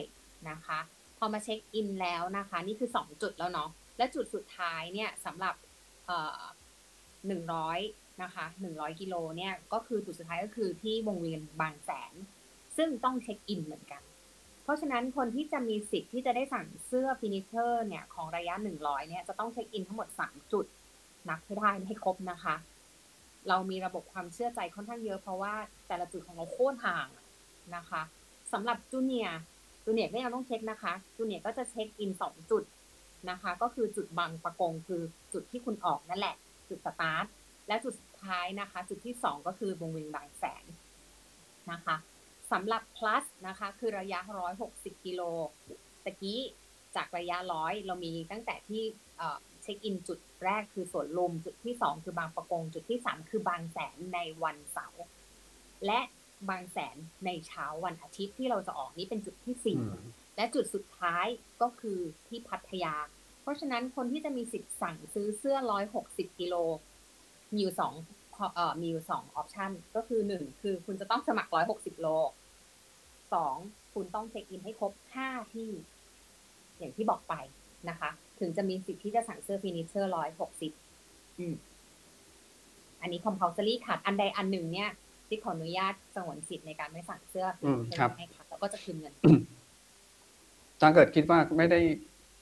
[0.49, 0.79] นะคะ
[1.17, 5.55] พอมาเช็คอินแล้วนะคะ นี่คือ 2 จุดแล้วเนาะและจุดสุดท้ายเนี่ยสำหรับ
[7.27, 7.79] หนึ่งร้อย
[8.23, 12.13] นะคะหนึ่งร้อยกิโลเนี่ยก็คือจุดสุดท้ายก็คือที่วงเวียนบางแสน
[12.77, 14.01] ซึ่งต้องเช็คอินเหมือนกัน
[14.63, 20.65] เพราะฉะนั้นคนที่จะมีสิทธิ์ที่จะได้สั่งเสื้อ finisher เนี่ยของระยะ100เนี่ยจะต้องเช็คอินทั้งหมด3จุด
[21.29, 22.55] นับให้ได้ให้ครบนะคะ
[23.49, 25.53] เรามีระบบความเชื่อใจค่อนข้างเยอะเพราะว่า
[25.87, 27.07] แต่ละจุดของเราโคตรห่าง
[27.75, 28.01] นะคะ
[28.53, 32.63] สำหรับ junior junior ก็ยังต้องเช็คนะคะ junior ก็จะเช็คอินสองจุด
[33.29, 35.01] นะคะ ก็คือจุดบางปะกงคือ
[35.33, 36.35] จุดที่คุณออกนั่นแหละ
[36.69, 37.25] จุดสตาร์ท
[37.67, 37.93] และจุด
[38.25, 40.65] ท้ายนะคะ จุดที่สองก็คือวงเวียนบางแสน
[41.71, 41.95] นะคะ
[42.51, 44.19] สำหรับ plus นะคะ คือระยะ
[44.61, 45.21] 160 กิโล
[46.05, 46.41] ตะกี้
[46.95, 48.83] จากระยะร้อยเรามีตั้งแต่ที่
[49.17, 55.03] เอ่อเช็คอินจุดแรกคือสวนลุม จุดที่สองคือบางประกง จุดที่สามคือบางแสนในวันเสาร์
[55.85, 55.99] และ
[56.49, 60.05] บางแสนในเช้าวันอาทิตย์ที่เราจะออกนี้เป็นจุดที่สี่อืม
[60.35, 61.25] และจุดสุดท้าย
[61.61, 62.95] ก็คือที่พัทยา
[63.41, 66.55] เพราะราะฉะนั้นคนที่จะมีสิทธิ์สั่งซื้อเสื้อร้อยหกสิบกิโล
[67.53, 67.93] มีอยู่สอง
[68.55, 72.07] เอ่อมีอยู่สองออปชันก็คือหนึ่งคือคุณจะต้องสมัครร้อยหกสิบโล
[73.33, 73.55] สอง
[73.93, 75.69] คุณต้องเช็คอินให้ครบห้าที่
[76.77, 77.35] อย่างที่บอกไป
[77.89, 78.09] นะคะ
[78.39, 80.71] ถึงจะมีสิทธิ์ที่จะสั่งเสื้อฟินิเชอร์ร้อยหกสิบ
[81.39, 81.55] อืม
[83.01, 84.89] อันนี้ compulsory ขาดอันใดอันหนึ่งเนี่ย
[85.27, 89.13] ที่ขออนุญาตสงวนสิทธิ์ในการไม่สั่งเสื้ออืมครับให้ค่ะแล้วก็จะคืนเงิน
[90.81, 91.79] ถ้าเกิดคิดว่าไม่ได้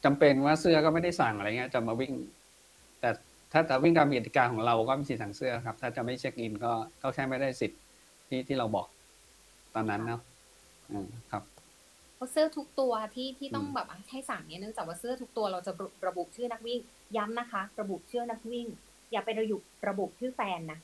[0.06, 2.37] จำเป็นว่าเสื้อก็ไม่ได้สั่งอะไรเงี้ย จะมาวิ่งแต่
[3.52, 7.80] ถ้าจะวิ่งตามกติกาของเราก็มีสิทธิ์สั่งเสื้อครับ ถ้าจะไม่เช็คอินก็ก็แค่ไม่ได้สิทธิ์
[8.28, 8.88] ที่ที่เราบอก
[9.76, 10.22] ตอนนั้นเนาะ
[10.92, 11.44] อืมครับ
[12.16, 15.72] เพราะเสื้อทุกตัวที่ที่ต้องอืมแบบให้สั่งเนี่ยเนื่องจากว่าเสื้อทุกตัวเราจะ
[16.08, 16.80] ระบุชื่อนักวิ่ง
[17.18, 18.68] ย้ำนะคะ ระบุชื่อนักวิ่ง
[19.12, 19.58] อย่าไประบุ
[19.88, 20.80] ระบุชื่อแฟนนะ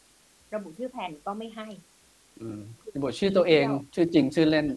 [0.56, 1.67] ระบุชื่อแฟนก็ไม่ให้
[2.41, 2.62] อืม
[2.95, 4.67] ระบุชื่อตัวเองชื่อจริงชื่อเล่น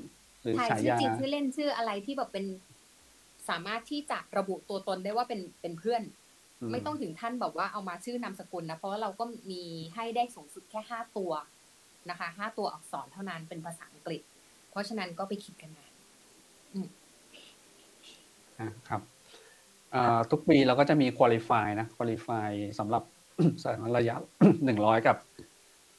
[0.42, 2.44] หรือใช่ฉาชื่อยาจริงชื่อเล่นชื่ออะไรที่แบบเป็น
[3.48, 6.04] สามารถที่จะระบุตัวตนได้ว่าเป็นเป็นเพื่อนม
[6.72, 9.62] ไม่ต้องถึงท่านแบบว่าเอามาชื่อนามสกุลนะ เพราะว่าเราก็มี
[9.94, 11.32] ให้ได้สูงสุดแค่ห้าตัว
[12.10, 14.22] นะคะห้าตัวอักษรเท่านั้นเป็นภาษาอังกฤษ
[14.70, 15.86] เพราะฉะนั้นก็ไปคิดกันมา
[18.60, 19.00] อะครับ
[19.92, 23.02] เอ่อทุกปีเราก็จะมีคุริฟายนะคุริฟายสำหรับ
[23.62, 24.16] สายระยะ
[24.64, 25.16] หนึ่งร้อยกับ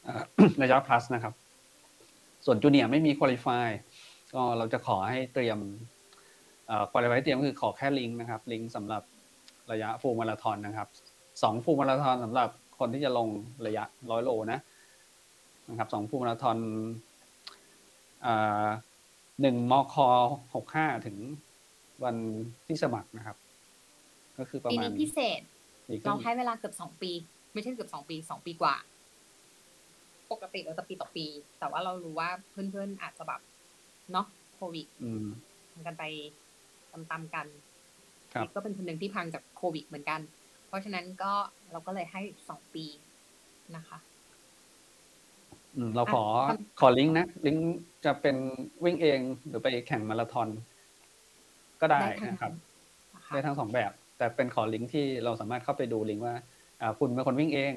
[0.03, 0.23] เอ่อ
[0.61, 1.33] ระยะ plus นะครับ
[2.45, 3.69] ส่วนจูเนียร์ไม่มีคุริฟาย
[4.33, 5.57] ก็เราจะขอให้เตรียม
[6.67, 9.03] เอ่อคุริฟายเตรียมก็คือขอแค่ลิงก์นะครับ ลิงก์สำหรับ
[9.71, 10.87] ระยะฟูลมาราธอนนะครับ
[11.43, 12.49] สองฟูลมาราธอนสำหรับ
[12.79, 13.27] คนที่จะลง
[13.65, 14.59] ระยะร้อยโลนะ
[15.69, 16.57] นะครับสองฟูลมาราธอน
[18.25, 18.67] อ่า
[19.41, 19.95] หนึ่งมค
[20.53, 21.17] หกห้าถึง
[22.03, 22.15] วัน
[22.67, 23.37] ที่สมัครนะครับ
[24.37, 25.41] ก็คือประปีมาณนี้พิเศษ
[25.89, 27.11] ปีครึ่เรางให้เวลาเกือบสองปี
[27.53, 28.75] ไม่ใช่เกือบสองปีสองปีกว่า
[30.31, 31.25] ปกติเราจะปีต่อปี
[31.59, 33.41] แต่ว่าเรารู้ว่าเพื่อนๆอาจจะแบบ
[34.11, 35.25] เนาะโควิดอืม
[35.71, 36.03] ทำกันไป
[36.91, 37.66] ตามๆกันครับ
[38.43, 40.19] นี่ก็เป็นคนหนึ่งที่พังจากโควิดเหมือนกัน
[40.67, 41.33] เพราะฉะนั้นก็
[41.71, 42.85] เราก็เลยให้สองปี
[43.75, 43.97] นะคะ
[45.75, 47.65] อืมเราขออะขอลิงก์นะ ลิงก์
[48.05, 48.35] จะเป็น
[48.83, 50.49] วิ่งเองหรือไปแข่งมาราธอน
[51.81, 52.51] ก็ได้ทั้งนะครับ
[53.15, 56.35] นะคะได้ทั้งสองแบบ แต่เป็นขอลิงก์ที่เราสามารถเข้าไปดูลิงก์ว่า
[56.81, 57.73] อ่าคุณเป็นคนวิ่งเอง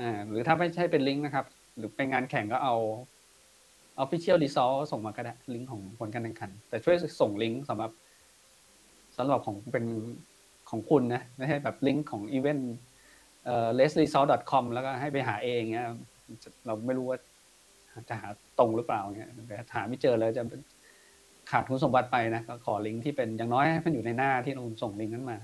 [0.00, 2.74] อ่าหรือถ้าไม่ใช่เป็นลิงก์นะครับ หรือเป็นงานแข่งก็เอา
[4.02, 7.90] official result ส่งมาก็ได้ลิงก์ของผลการแข่งขัน แต่ช่วยส่งลิงก์สำหรับ
[9.16, 9.84] สำหรับของเป็น
[10.70, 12.74] ของคุณนะไม่ใช่แบบลิงก์ของอีเวนต์
[13.44, 15.88] เอ่อ lesresult.com แล้วก็ให้ไปหาเองเงี้ย
[16.66, 17.18] เราไม่รู้ว่า
[18.08, 20.42] จะหาตรงหรือเปล่าเงี้ยแต่หาไม่เจอแล้วจะ
[21.50, 25.38] ขาดคุณสมบัติไปนะก็ขอลิงก์ที่เป็นอย่างน้อยให้มันอยู่ในหน้าที่เราส่งลิงก์นั้นมา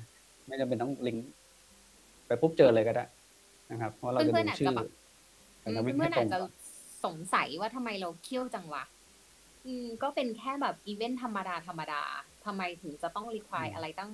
[0.46, 1.26] ไม่จำเป็นต้องลิงก์
[2.26, 3.06] ไปปุ๊บเจอเลยก็ได้
[3.70, 4.88] นะครับเพราะเราจะเพื่ดูอนๆอาจชื่จะอแบบ
[5.60, 6.52] แต่ละวิ่งเพื่ให้อนๆตรอางจจะก่อน
[7.04, 8.84] สงสัยว่าทำไมเราเคี่ยวจังวะ
[9.66, 12.02] อืมก็เป็นแค่แบบอีเวนต์ธรรมดาธรรมดา
[12.50, 14.10] ทำไมถึงจะต้องรีควายอะไรตั้ง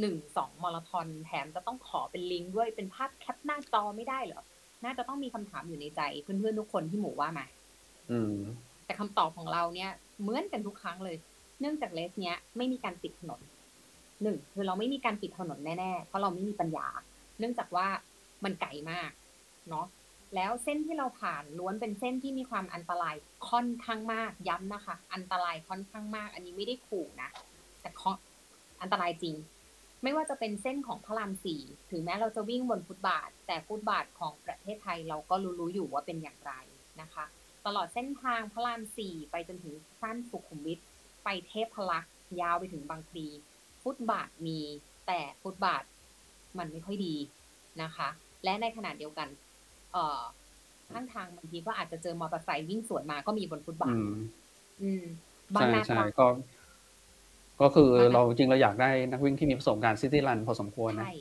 [0.00, 4.42] หนึ่งสองมาราธอนแถมจะต้องขอเป็นลิงก์ด้วยเป็นภาพแคปหน้าจอไม่ได้เหรอ
[4.84, 7.46] น่าจะต้องมีคำถามอยู่ในใจเพื่อนๆทุกคนที่หมู่ว่ามา
[8.10, 8.36] อืม
[8.84, 11.16] แต่คำตอบของเราเนี่ยเหมือนกันทุกครั้งเลย
[11.60, 13.40] เนื่องจากเลสเนี้ยไม่มีการปิดถนน
[14.22, 16.86] หนึ่งคือเราไม่มีการปิดถนนแน่ๆ เพราะเราไม่มีปัญญา
[17.38, 17.86] เนื่องจากว่า
[18.44, 19.10] มันไกลมาก
[19.70, 19.86] เนาะ
[20.34, 23.14] แล้วเส้นที่เราผ่านล้วนเป็นเส้นที่มีความอันตราย
[23.50, 27.30] ค่อนข้างมากย้ำนะคะ อันตรายค่อนข้างมาก อันนี้ไม่ได้ขู่นะ
[27.86, 28.12] แต่ข้อ
[28.82, 29.34] อันตรายจริง
[30.02, 36.52] ไม่ว่าจะเป็นเส้นของพระรามสี่ถึงแม้เราจะวิ่งบนฟุตบาท แต่ฟุตบาทของประเทศไทยเราก็รู้ๆอยู่ว่าเป็นอย่างไร
[37.00, 37.24] นะคะ
[37.66, 40.80] ตลอดเส้นทางพระรามสี่ไปจนถึงสั้นสุขุมวิท
[41.24, 43.26] ไปเทพพลักษ์ยาวไปถึงบางพลี
[43.82, 44.60] ฟุตบาทมี
[45.06, 45.84] แต่ฟุตบาท
[46.58, 47.14] มันไม่ค่อยดี
[47.82, 48.08] นะคะ
[48.44, 49.28] และในขณะเดียวกัน
[49.92, 50.22] เอ่อ
[50.92, 54.10] ข้างทางบางทีก็อาจจะเจอมอเตอร์ไซค์วิ่งสวนมาก็มีบนฟุตบาอืทม
[54.82, 55.04] อืม
[55.56, 56.26] บางใช่นาตใช่ราดก็
[57.60, 61.14] ก็คือบ้างนะเราจริงเราอยากได้นักวิ่งที่มีประสบการณ์ซิตี้รันพอสมควรนะใช่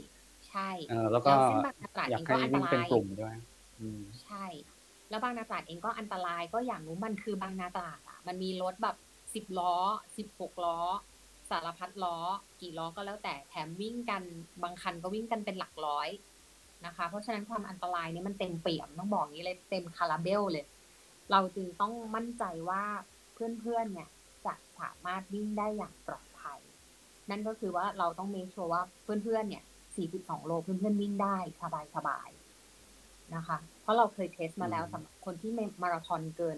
[0.49, 3.35] ใช่เออแล้วก็แล้วเส้นบางนาตราดอยากเองให้ก็อันตวิ่งเป็นรายกลุ่มด้วย
[3.79, 4.45] อืมใช่
[5.09, 8.95] แล้วบางนาตราดเองก็อันตรายก็อย่างรู้มันคือบางนาตราดอะ มันมีรถแบบ
[9.35, 9.75] สิบล้อ
[10.17, 10.79] สิบหกล้อ
[11.49, 12.17] สารพัดล้อ
[12.61, 14.23] กี่ล้อก็แล้วแต่แถมวิ่งกัน
[14.63, 16.09] บางคันก็วิ่งกันเป็นหลักร้อย
[16.85, 20.65] นะคะ เพราะฉะนั้นความอันตรายเนี่ยมันเต็มเปี่ยมต้องบอกอย่างนี้เลยเต็มคาราเบลเลย
[21.31, 22.83] เราจึงต้องมั่นใจว่า
[23.33, 24.14] เพื่อนๆเนี่ยจะ
[24.81, 26.59] สามารถวิ่งได้อย่างปลอดภัย
[27.29, 28.81] นั่นก็คือว่าเราต้องเมคชัวร์ว่า
[29.23, 29.63] เพื่อนๆเนี่ย
[30.05, 31.35] 42 โลเพื่อนๆวิ่งได้
[31.95, 36.57] สบายๆนะคะ เพราะเราเคยเทสมาแล้วอืมสำหรับคนที่มาราธอนเกิน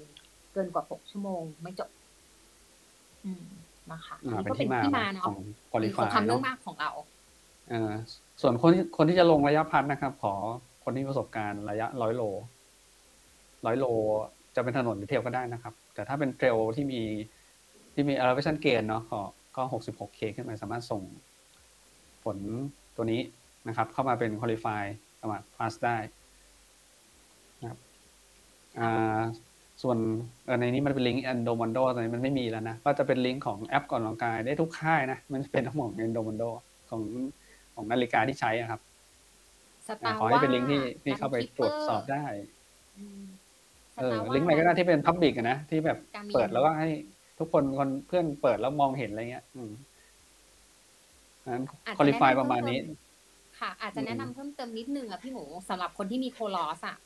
[0.54, 1.90] เกินกว่า 6 ชั่วโมงไม่จบ
[3.26, 3.44] อืม
[3.92, 5.38] นะคะอ่านี่เป็นก็เป็ที่นมาที่มาขเนาะอง
[5.72, 6.92] คุริฟาสงยครามเรื่อเนาะงมากของเรา
[7.70, 7.92] เออ
[8.42, 10.34] ส่วนคนที่คนที่จะลงระยะพัดนะครับ ขอ
[10.84, 12.24] คนที่มีประสบการณ์ระยะร้อยโล
[13.66, 13.86] ร้อยโล
[14.56, 17.02] จะเป็นถนนหรือเทรลก็ได้นะครับ แต่ถ้าเป็นเทรลที่มี
[18.00, 19.20] ที่มี elevation gain เนาะก็
[19.58, 21.02] ก็หกสิบหกเคขึ้นไปสามารถส่ง
[22.20, 22.38] โฟผล
[22.96, 23.22] ตัวนี้
[23.68, 24.84] นะครับ เข้ามาเป็น qualify
[25.22, 25.98] สมัคร plus ได้
[27.62, 27.80] นะครับ
[28.80, 29.22] อ่า
[29.82, 29.98] ส่วน
[30.46, 36.50] เอ่อในนี้มันเป็นลิงก์ Endomondo ตอนนี้มันไม่มีแล้วนะ ก็จะเป็นลิงก์ของแอปก่อนออกกำลังกายได้ทุกค่ายนะ มันเป็นทั้งหมด Endomondo
[36.90, 37.02] ของ
[37.76, 38.82] ของนาฬิกาที่ใช้อะครับ
[39.88, 42.26] สตาอ่าร์ขอให้เป็นลิงก์ที่ที่เข้าไปตรวจสอบได้
[44.00, 46.90] เออลิงก์ไหนก็ได้ที่เป็น Public อะนะ ที่แบบการมีเปิดแล้วก็ให้
[47.40, 49.72] ทุกคนคนเพื่อนเปิดแล้วมองเห็นอะไรเงี้ย อืม
[51.54, 56.98] นั้นอาจจะ qualify แนะนำประมาณนี้เพิ่มเติมค่ะ อาจจะแนะนำอืมเพิ่มเติมนิดนึงอะพี่หมูสำหรับคนที่มีโคลอสอะ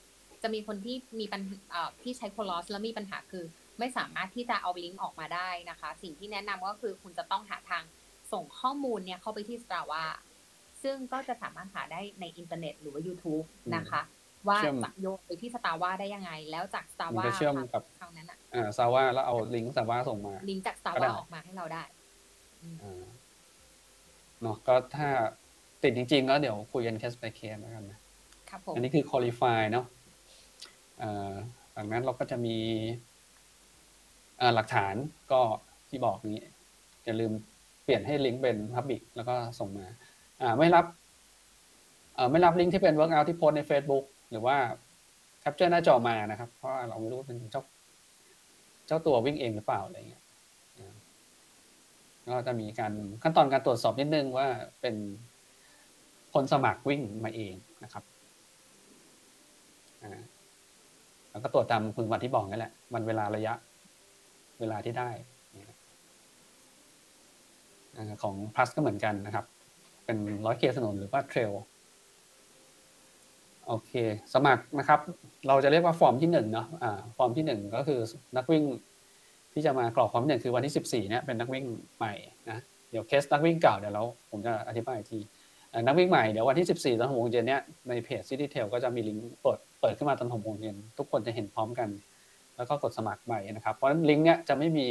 [0.44, 1.42] จะมีคนที่มีปัญ
[1.72, 3.44] เอ่อที่ใช้โคลอสแล้วมีปัญหาคือ
[3.80, 7.84] ไม่สามารถที่จะเอาลิงก์ออกมาได้นะคะ สิ่งที่แนะนำก็คือคุณจะต้องหาทาง
[8.32, 10.04] ส่งข้อมูลเนี่ยเข้าไปที่ Strava
[10.84, 14.02] ซึ่งก็จะสามารถหาได้ในอินเทอร์เน็ตหรือว่า YouTube นะคะ
[14.48, 21.84] ว่าเชื่อมจะโยงไปที่ Strava ได้ยังไง แล้วจากมัน Strava จะเชื่อมกับคราวนั้นอะอ่าซาว่าแล้วเอาลิงก์ซาว่าส่งมา ลิงก์จากก็ได้ Strava ออกมาให้เราได้
[22.62, 23.04] อืมอ่า
[24.42, 25.08] เนาะก็ถ้า
[25.84, 28.00] ติดจริงๆก็เดี๋ยวคุยกันเคส by เคสแล้วกันนะ
[28.50, 29.86] ครับผมอันนี้คือ qualify เนาะ
[31.00, 31.32] เอ่อ
[31.74, 32.58] หลังนั้นเราก็จะมี
[34.42, 34.96] อ่าหลักฐาน
[35.32, 35.42] ก็
[35.90, 36.40] ที่บอกนี้
[37.06, 37.32] อย่าลืม
[37.84, 39.88] เปลี่ยนให้ลิงก์เป็น public แล้วก็ส่งมา
[40.42, 40.86] อ่าไม่รับ
[42.16, 44.58] เอ่อไม่รับลิงก์ที่เป็น workout ที่โพสต์ใน Facebook หรือว่า
[45.44, 47.62] capture หน้าจอมานะครับ เพราะเราไม่รู้ว่าเป็นเจ้า
[48.88, 50.24] เจ้าตัววิ่งเองหรือเปล่าอะไรเงี้ย
[50.80, 50.94] อ่า
[52.28, 54.48] ก็จะมีการขั้นตอนการตรวจสอบนิดนึงว่า
[54.82, 54.96] เป็น
[56.34, 58.04] คนสมัครวิ่งมาเองนะครับ
[61.32, 63.54] แล้วก็ตรวจตามคุณสมบัติที่บอกนั่นแหละวันเวลาระยะ
[64.60, 65.10] เวลาที่ได้
[68.24, 69.46] ของ plus ก็เหมือนกันนะครับ
[70.06, 71.52] เป็นร้อยเกียร์ถนนหรือว่า trail
[73.68, 73.92] โอเค
[74.34, 75.00] สมัครนะครับ
[75.48, 78.00] เราจะเรียกว่าฟอร์มที่หนึ่งเนาะอ่าฟอร์มที่หนึ่งก็คือ
[78.38, 78.64] นักวิ่ง
[79.54, 81.66] ที่จะมากรอกฟอร์มหนึ่งคือวันที่สิบสี่เนี่ยเป็นนักวิ่ง
[81.98, 82.14] ใหม่
[82.50, 82.58] นะ
[82.92, 85.20] เดี๋ยวเคสนักวิ่งเก่าเดี๋ยวเราผมจะอธิบายที
[85.88, 91.90] นักวิ่งใหม่เดี๋ยววันที่ 14ตอนหกโมงเย็นเนี่ยในเพจ City Trail ก็จะมีลิงก์เปิดเปิดขึ้นมาตอนหกโมงเย็นทุกคนจะเห็นพร้อมกัน
[92.58, 94.88] แล้วก็กดสมัครใหม่นะครับ เพราะฉะนั้นลิงก์เนี่ยจะไม่มี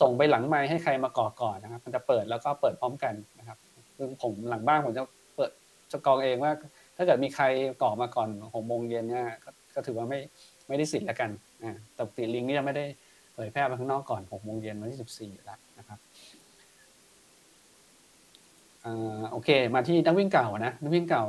[0.00, 3.58] ส่งไปหลังไมค์ให้ใครมากรอกก่อนนะครับ มันจะเปิดแล้วก็เปิดพร้อมกันนะครับ
[3.98, 5.02] ซึ่งผมหลังบ้านผมจะ
[5.36, 5.50] เปิด
[5.92, 6.52] จะกรองเองว่า
[6.96, 7.44] ถ้าเกิดมีใคร
[7.82, 9.26] กรอมาก่อนหกโมงเย็นเนี่ย
[9.74, 10.20] ก็ถือว่าไม่
[10.68, 11.30] ไม่ได้สิทธิ์แล้วกัน
[11.62, 12.84] อ่าแต่ปกติลิงก์นี่จะไม่ได้
[13.34, 15.98] เผยแพร่ไปข้างนอกก่อนหกโมงเย็นวันที่14อยู่แล้วนะครับ
[18.84, 21.24] อ่าโอเค มาที่นักวิ่งเก่านะนักวิ่งเก่า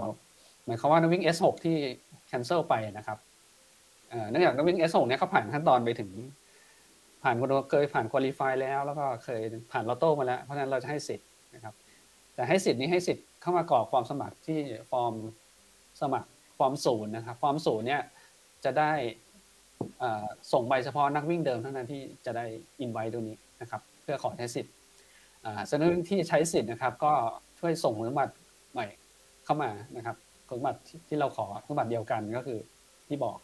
[0.65, 1.75] หมายความว่านักวิ่ง S6 ที่
[2.30, 3.17] cancel ไปนะครับ
[4.10, 6.12] เอ่อเนื่องจากนักวิ่ง S6 เนี่ยเขาผ่านขั้นตอนไปถึง
[7.23, 7.36] ผ่าน
[7.69, 11.73] เคยผ่าน qualify แล้ว แล้วก็เคยผ่านลอตโต้มาแล้ว เพราะฉะนั้นเราจะให้สิทธิ์นะครับ
[12.36, 14.60] แต่ให้สิทธิ์นี้ให้สิทธิ์เข้ามากรอกฟอร์มสมัครที่
[14.91, 15.13] ฟอร์ม
[16.01, 18.01] สมัครฟอร์มศูนย์นะครับฟอร์มศูนย์เนี่ย
[18.65, 18.91] จะได้
[20.53, 22.45] ส่งไปเฉพาะนักวิ่งเดิมเท่านั้นที่จะได้
[22.79, 24.73] อินไว้ตรงนี้นะครับ เพื่อขอใช้สิทธิ์
[25.45, 27.12] อ่าส่วนนักวิ่งที่ใช้สิทธิ์นะครับ ก็
[27.60, 28.34] ช่วยส่งคุณสมบัติ
[28.73, 28.86] ใหม่
[29.45, 30.15] เข้ามานะครับ
[30.47, 32.60] คุณสมบัติที่เราขอคุณสมบัติเดียวกันก็คือ
[33.08, 33.38] ที่บอก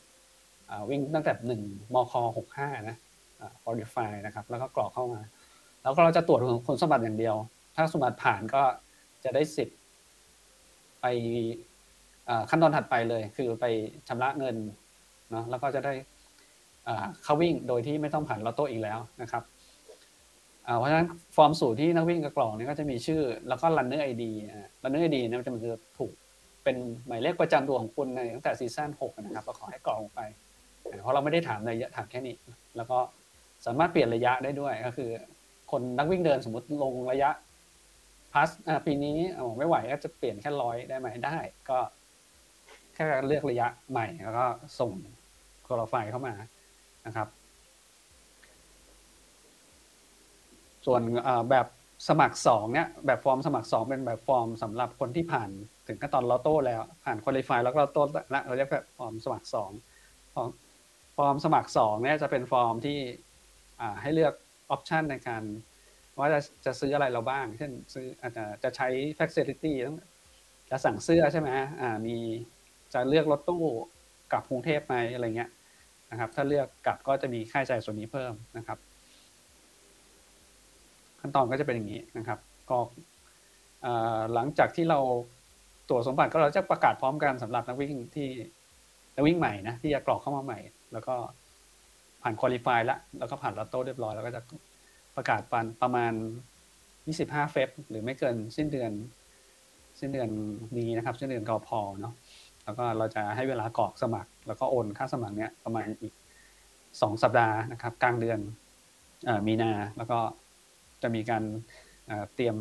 [0.70, 1.62] อาวิ่งตั้งแต่หนึ่ง
[1.94, 2.96] มคหกห้านะ
[3.42, 5.22] อ่า qualify นะครับ แล้วก็กรอกเข้ามา
[5.82, 7.36] แล้วก็เราจะตรวจคุณสมบัติอย่างเดียว
[7.76, 8.64] ถ้าสมบัติผ่านก็
[9.24, 9.78] จะได้สิทธิ์
[11.02, 11.06] ไป
[12.50, 13.66] ขั้นตอนถัดไปเลยคือไป
[14.08, 14.56] ชำระเงิน
[15.32, 15.94] เนาะแล้วก็จะได้
[17.24, 19.44] เข้าวิ่งโดยที่ไม่ต้องผ่านลอตโต้อีกแล้วนะครับ
[20.78, 26.12] เพราะฉะนั้นฟอร์มสูตรที่นักวิ่งกระกรอกเนี่ยก็จะมีชื่อแล้วก็ runner ID อ่า runner ID เนี่ยมันจะมันจะถูก
[26.64, 30.20] เป็นหมายเลขประจำตัวของคุณในตั้งแต่ซีซั่น6นะครับก็ขอให้กรองไป
[31.02, 32.36] เพราะเราไม่ได้ถามระยะถามแค่นี้
[32.78, 32.98] แล้วก็
[33.66, 35.10] สามารถเปลี่ยนระยะได้ด้วยก็คือ
[35.72, 37.30] คนนักวิ่งเดินสมมติลงระยะ
[38.34, 38.50] พัส
[38.86, 41.38] ปีนี้อ๋อไม่ไหวก็จะเปลี่ยนแค่ร้อยได้ไหมได้
[41.70, 41.78] ก็
[42.96, 44.46] แค่เลือกระยะใหม่แล้วก็
[44.80, 44.92] ส่ง
[45.64, 46.34] โคลไฟเข้ามา
[47.06, 47.28] นะครับ
[50.86, 51.02] ส่วน
[51.52, 51.68] แบบ
[52.10, 55.50] สมัครสองเนี่ยแบบฟอร์มสมัครสองเป็นแบบฟอร์มสำหรับคนที่ผ่าน
[55.88, 58.02] ถึงขั้นตอนลอตโต้แล้วผ่าน qualify แล้วก็ลอตโต้
[58.34, 59.72] ละเราเรียกแบบฟอร์มสมัครสอง
[61.18, 63.00] ฟอร์มสมัครสองเนี่ยจะเป็นฟอร์มที่
[64.02, 64.34] ให้เลือก
[64.72, 65.44] option ในการ
[66.20, 68.88] ว่าจะจะซื้ออะไรเราบ้าง เช่นซื้ออาจจะจะใช้
[69.20, 69.98] facility ต้อง
[70.70, 71.50] จะสั่งเสื้อใช่ไหม
[71.82, 72.18] อ่ามี
[72.94, 73.64] จะเลือกรถตู้
[74.32, 75.50] กลับกรุงเทพไหมอะไรเงี้ย
[76.12, 78.78] นะครับ ถ้าเลือกกลับก็จะมีค่าใช้จ่ายส่วนนี้เพิ่มนะครับ
[81.20, 82.80] ขั้นตอนก็จะเป็นอย่างนี้นะครับ ก็
[84.34, 85.00] หลังจากที่เรา
[85.90, 88.30] ตรวจสมบัติก็เราจะประกาศพร้อมกันสำหรับนักวิ่งที่
[89.16, 90.60] นักวิ่งใหม่นะที่จะกรอกเข้ามาใหม่
[90.94, 91.16] แล้วก็
[92.22, 94.42] ผ่านคุริฟายแล้วแล้วก็ผ่านลอตโต้เรียบร้อยแล้วก็จะ
[95.16, 96.14] ประกาศปันประมาณ
[96.82, 98.92] 25 เฟบหรือไม่เกินสิ้นเดือน
[100.00, 100.30] สิ้นเดือน
[100.78, 102.14] นี้นะครับสิ้นเดือนกพอเนาะ
[102.72, 106.14] แล้วก็เราจะให้เวลากรอกสมัคร แล้วก็โอนค่าสมัครเนี้ยประมาณอีก
[107.02, 108.40] สองสัปดาห์นะครับกลางเดือน
[109.48, 110.20] มีนาแล้วก็
[111.02, 111.44] จะมีการ
[112.36, 112.56] เตรียม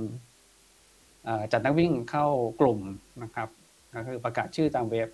[1.52, 2.26] จัดนักวิ่งเข้า
[2.60, 2.80] กลุ่ม
[3.22, 3.48] นะครับ
[3.94, 5.08] ก็คือประกาศชื่อตามเว็บ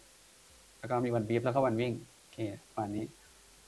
[0.79, 3.05] แล้วก็มีวันบีฟแล้วก็วันวิ่งโอเคประมาณนี้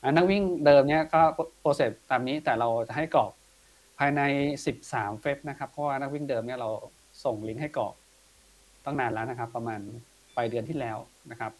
[0.02, 1.20] อะนักวิ่งเดิมเนี้ยก็
[1.60, 3.32] โปรเซสตามนี้แต่เราจะให้กรอก
[3.98, 4.20] ภายใน
[4.72, 6.68] 13 เฟบนะครับ เพราะว่านักวิ่งเดิมเนี่ยเรา
[7.24, 7.94] ส่งลิงก์ให้กรอก
[8.84, 9.80] ตั้งนานแล้วนะครับ ประมาณ
[10.38, 10.98] ไปเดือนที่แล้ว
[11.30, 11.52] นะครับ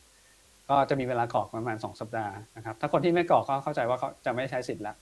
[0.68, 4.96] ก็จะมีเวลากรอกประมาณ 2 สัปดาห์นะครับ ถ้าคนที่ไม่กรอกก็เข้าใจว่าเขาจะไม่ใช้สิทธิ์แล้ว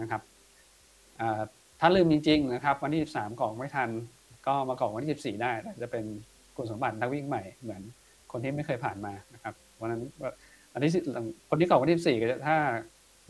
[0.00, 0.22] นะครับ
[1.80, 3.88] ถ้าลืมจริงๆนะครับวันที่ 13กรอกไม่ทัน
[4.46, 5.50] ก็มากรอกวันที่ 14 ได้
[5.82, 6.04] จะเป็น
[6.56, 7.82] คุณสมบัตินักวิ่งใหม่เหมือน
[8.32, 10.02] คนที่ไม่เคยผ่านมานะครับวันนั้น
[10.72, 10.90] วันที่
[11.50, 12.56] คนที่กรอกวันที่14ก็จะถ้า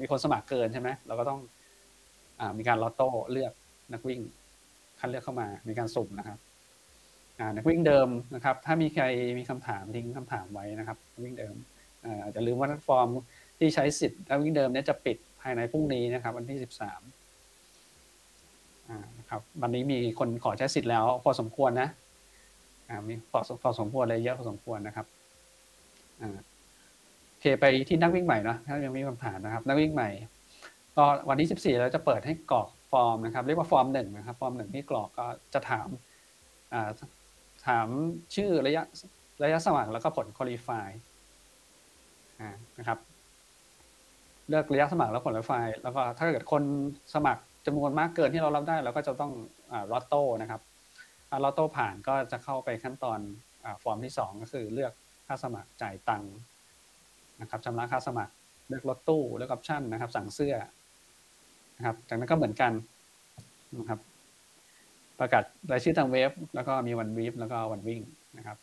[0.01, 1.40] มีคนสมัครเกินใช่ไหมเราก็ต้อง
[2.40, 3.53] อมีการลอตโต้เลือก
[3.92, 4.20] นักวิ่ง
[5.01, 6.38] คัดเลือกเข้ามามีการสุ่มนะครับ
[7.57, 9.05] นักวิ่งเดิมนะครับ ถ้ามีใคร
[9.38, 11.55] มีคำถามทิ้งคำถามไว้นะครับนักวิ่งเดิม
[12.05, 13.09] อาอย่าลืมว่าฟอร์ม
[13.59, 16.81] ที่ใช้สิทธิ์นักวิ่งเดิมเนี่ยจะปิดภายในพรุ่งนี้นะครับ วันที่13
[18.88, 21.88] อ่ามนะครับวันนี้มีคนขอใช้สิทธิ์แล้ว พอสมควรนะ
[23.09, 25.07] มีพอพอสมควรเลยเยอะพอสมควรนะครับ
[27.29, 30.11] โอเคไปที่นักวิ่งใหม่เนะถ้ายังมีคำถามนะครับ นักวิ่งใหม่
[30.97, 35.88] ก็วันที่ 14 เราจะเปิดให้กรอกฟอร์มนะครับ เรียกว่าฟอร์มหนึ่งนะครับ ฟอร์มหนึ่งที่กรอกก็จะถาม
[37.66, 37.88] ถาม
[38.35, 38.83] ชื่อระยะ
[39.44, 40.90] ระยะสมัครแล้วก็ผล qualify
[42.79, 42.98] นะครับ
[44.48, 46.62] เลือกระยะสมัครแล้วผล qualify แล้วก็ถ้าเกิดคน
[47.14, 49.33] สมัครจำนวนมากเกินที่เรารับได้เราก็จะต้อง
[49.92, 50.61] ลอตโต้นะครับ
[51.29, 53.18] ถ้าลอตโต้ผ่านก็จะเข้าไปขั้นตอน
[53.64, 54.92] อฟอร์มที่ 2 ก็คือเลือก
[55.27, 56.35] ค่าสมัครจ่ายตังค์
[57.40, 58.33] นะครับชำระค่าสมัคร
[58.68, 60.57] เลือกรถตู้เลือกออปชั่นนะครับ สั่งเสื้อ
[61.77, 62.72] นะครับ จากนั้นก็เหมือนกัน
[63.79, 64.00] นะครับ
[65.20, 68.00] ประกาศรายชื่อทางเว็บ แล้วก็มีวันวีฟแล้วก็วันวิ่ง
[68.37, 68.57] นะครับ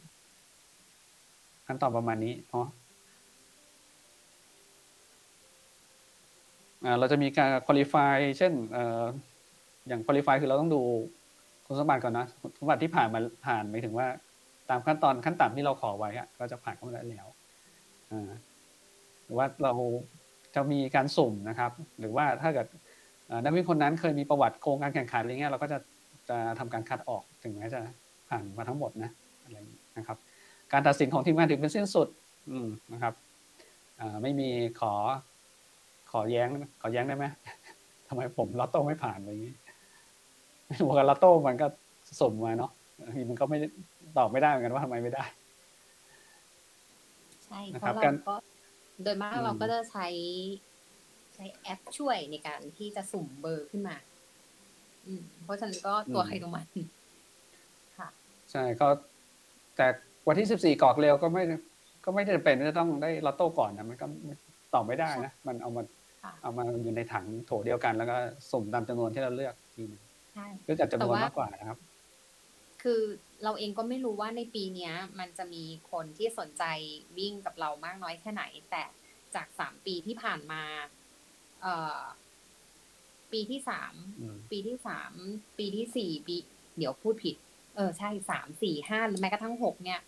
[1.67, 2.67] ขั้นตอนประมาณนี้เนาะ
[6.99, 8.53] เราจะมีการ qualify เช่น
[9.87, 10.81] อย่าง qualify คือเราต้องดู
[11.65, 14.07] คุณสมบัติก่อนนะคุณสมบัติที่ผ่านมาผ่านหมายถึงว่า
[14.69, 16.09] ตามขั้นตอนขั้นต่ำที่เราขอไว้
[16.39, 17.27] ก็จะผ่านเข้ามาได้แล้ว
[19.25, 19.71] หรือว่าเรา
[20.55, 22.67] จะมีการสุ่มนะครับ หรือว่าถ้าเกิด
[23.43, 25.77] นักวิ่งคนนั้นเคยมีประวัติโกงการแข่งขันอะไรเงี้ยเราก็จะ
[26.29, 27.79] จะทำการคัดออกถึงแม้จะ
[28.29, 29.11] ผ่านมาทั้งหมดนะ
[29.43, 29.57] อะไร
[29.97, 30.17] นะครับ
[30.71, 32.07] การตัดสินของทีมงานถึงเป็นสิ้นสุด
[32.93, 33.13] นะครับ
[34.21, 34.93] ไม่มีขอ
[36.11, 36.47] ขอแย้ง
[36.81, 37.25] ขอแย้งได้ไหม
[38.07, 39.55] ทำไมผมลอตโต้ไม่ผ่านอะไรอย่างนี้
[40.87, 41.67] บอกกันลอตโต้มันก็
[42.19, 42.71] สุ่มมาเนาะ
[43.15, 43.57] ทีมันก็ไม่
[44.17, 45.23] ตอบไม่ได้เหมือนกันว่าทำไมไม่ได้
[47.45, 48.35] ใช่เพราะเราก็
[49.03, 50.07] โดยมากเราก็จะใช้
[51.35, 54.10] ใช้แอปช่วยในการที่จะสุ่มเบอร์ขึ้นมาอืม
[55.43, 56.65] เพราะฉะนั้นก็ตัวใครตัวมัน
[57.97, 58.09] ค่ะ
[58.51, 58.87] ใช่ก็
[59.77, 59.87] แต่
[60.27, 61.43] วันที่สิบสี่กรอกเร็วก็ไม่
[62.05, 64.05] ก็ไม่จำเป็นจะต้องได้ลอตโต้ก่อนนะมันก็
[64.73, 65.83] ตอบไม่ได้นะ มันเอามา
[66.43, 68.15] เอามาอยู่ในถังโถเดียวกัน แล้วก็
[68.51, 70.01] สุ่มตามจำนวนที่เราเลือกทีนึง
[70.33, 71.79] ใช่เลือกจากจำนวนมากกว่านะครับ
[72.83, 73.01] คือ
[73.43, 76.63] เราเองก็ไม่รู้ว่าในปีเนี้ยมันจะมีคนที่สนใจ
[77.17, 78.83] วิ่งกับเรามากน้อยแค่ไหน แต่
[79.35, 80.61] จากสามปีที่ผ่านมา
[81.61, 81.99] เอ่อ
[83.33, 83.93] ปีที่สาม
[84.51, 85.11] ปีที่สาม
[85.59, 86.35] ปีที่สี่ปี
[86.77, 87.35] เดี๋ยวพูดผิด
[87.75, 89.99] เออใช่สามสี่ห้าหรือแม้กระทั่งหกเนี่ย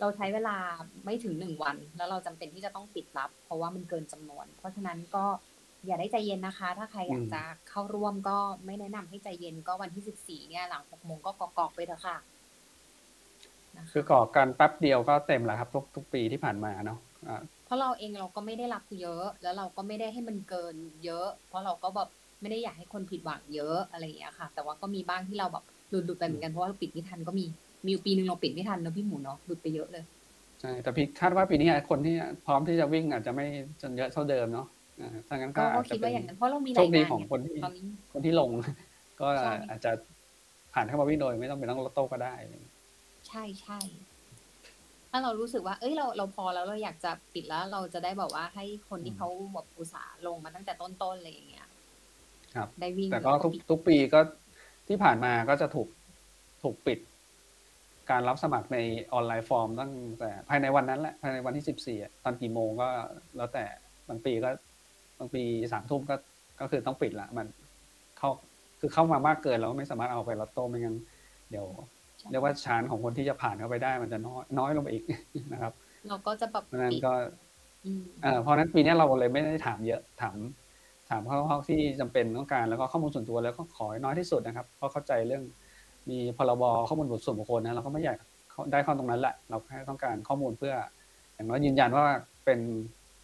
[0.00, 0.56] เราใช้เวลา
[1.04, 5.24] ไม่ถึงหนึ่งวัน แล้วเราจำเป็นที่จะต้องปิดรับ เพราะว่ามันเกินจำนวน เพราะฉะนั้นก็
[5.86, 12.16] อย่าได้ใจเย็นนะคะ ถ้าใครอยากจะเข้าร่วมก็ไม่แนะนำให้ใจเย็นก็วันที่สิบสี่เนี่ยหลังหกโมงก็กรอกไปเถอะค่ะ
[13.92, 16.98] คือกรอกกันแป๊บเดียวก็เต็มแล้วครับทุกทุกปีที่ผ่านมาเนาะ
[17.64, 22.08] เพราะเราเองเราก็ไม่ได้รับเยอะ แล้วเราก็ไม่ได้ให้มันเกินเยอะ เพราะเราก็แบบ
[22.44, 27.46] ไม่ได้อยากให้คนผิดหวังเยอะอะไรอย่างเงี้ยค่ะ แต่ว่าก็มีบ้างที่เราแบบหลุดๆไปเหมือนกันเพราะว่าเราปิดไม่ทันก็มี
[27.86, 30.04] มีปีนึงเราปิดไม่ทันเนาะพี่หมูเนาะหลุดไปเยอะเลย
[30.60, 32.14] ใช่แต่พี่คาดว่าปีนี้คนที่
[32.46, 33.46] พร้อมที่จะวิ่งอาจจะไม่
[33.82, 34.66] จนเยอะเท่าเดิมเนาะ
[35.28, 37.56] ถ้างั้นก็อาจจะเป็นเพราะเรามีโชคดีของคนที่
[38.12, 38.50] คนที่ลง
[39.20, 39.26] ก็
[39.70, 39.90] อาจจะ
[40.74, 42.34] ผ่านเข้ามาวิ่งโดย ไม่ต้องเป็นต้องลอตโต้ก็ได้
[43.28, 43.78] ใช่ใช่
[45.10, 51.63] ถ้าเรารู้สึกว่า เอ้ยเราเราพอแล้วเราอยากจะปิดแล้ว เราจะได้บอกว่าให้คนที่เขาแบบอุตสาห์ลงมาตั้งแต่ต้นๆอะไรอย่างเงี้ย
[52.56, 54.20] ครับ ได้วิ่งแต่ก็ทุกทุกปีก็
[54.88, 55.88] ที่ผ่านมาก็จะถูก
[56.62, 56.98] ถูกปิด
[58.10, 58.78] การรับสมัครใน
[59.12, 62.88] ออนไลน์ฟอร์ม ตั้งแต่ภายในวันนั้นแหละภายในวันที่สิบสี่ตอนกี่โมงก็
[63.36, 63.64] แล้วแต่
[64.08, 64.50] บางปีก็
[65.18, 65.42] บางปี
[65.72, 66.16] สามทุ่มก็
[66.60, 67.46] ก็คือต้องปิดละมัน
[68.18, 68.30] เข้า
[68.80, 70.96] คือเข้ามามากเกินเราก็ไม่สามารถเอาไปลอตโต้ไม่งั้น
[71.50, 71.66] เดี๋ยว
[72.30, 75.04] เรียกว่าชานของคนที่จะผ่านเข้าไปได้มันจะน้อยน้อยลงไปอีก
[75.52, 75.72] นะครับ
[76.08, 77.12] เราก็จะแบบเพราะนั้นก็
[78.22, 80.36] เออเพราะนั้นปีนี้เราเลยไม่ได้ถามเยอะถาม
[81.10, 85.42] ถามข้อที่จำเป็นต้องการแล้วก็ข้อมูลส่วนตัวแล้วก็ขอน้อยที่สุดนะครับ เพราะเข้าใจเรื่อง
[86.10, 88.18] มีพรบข้อมูลส่วนบุคคลนะเราก็ไม่อยาก
[88.72, 90.74] ได้ข้อตรงนั้นแหละ เราแค่ต้องการข้อมูลเพื่อ
[91.34, 92.04] อย่างน้อยยืนยันว่า
[92.44, 92.60] เป็น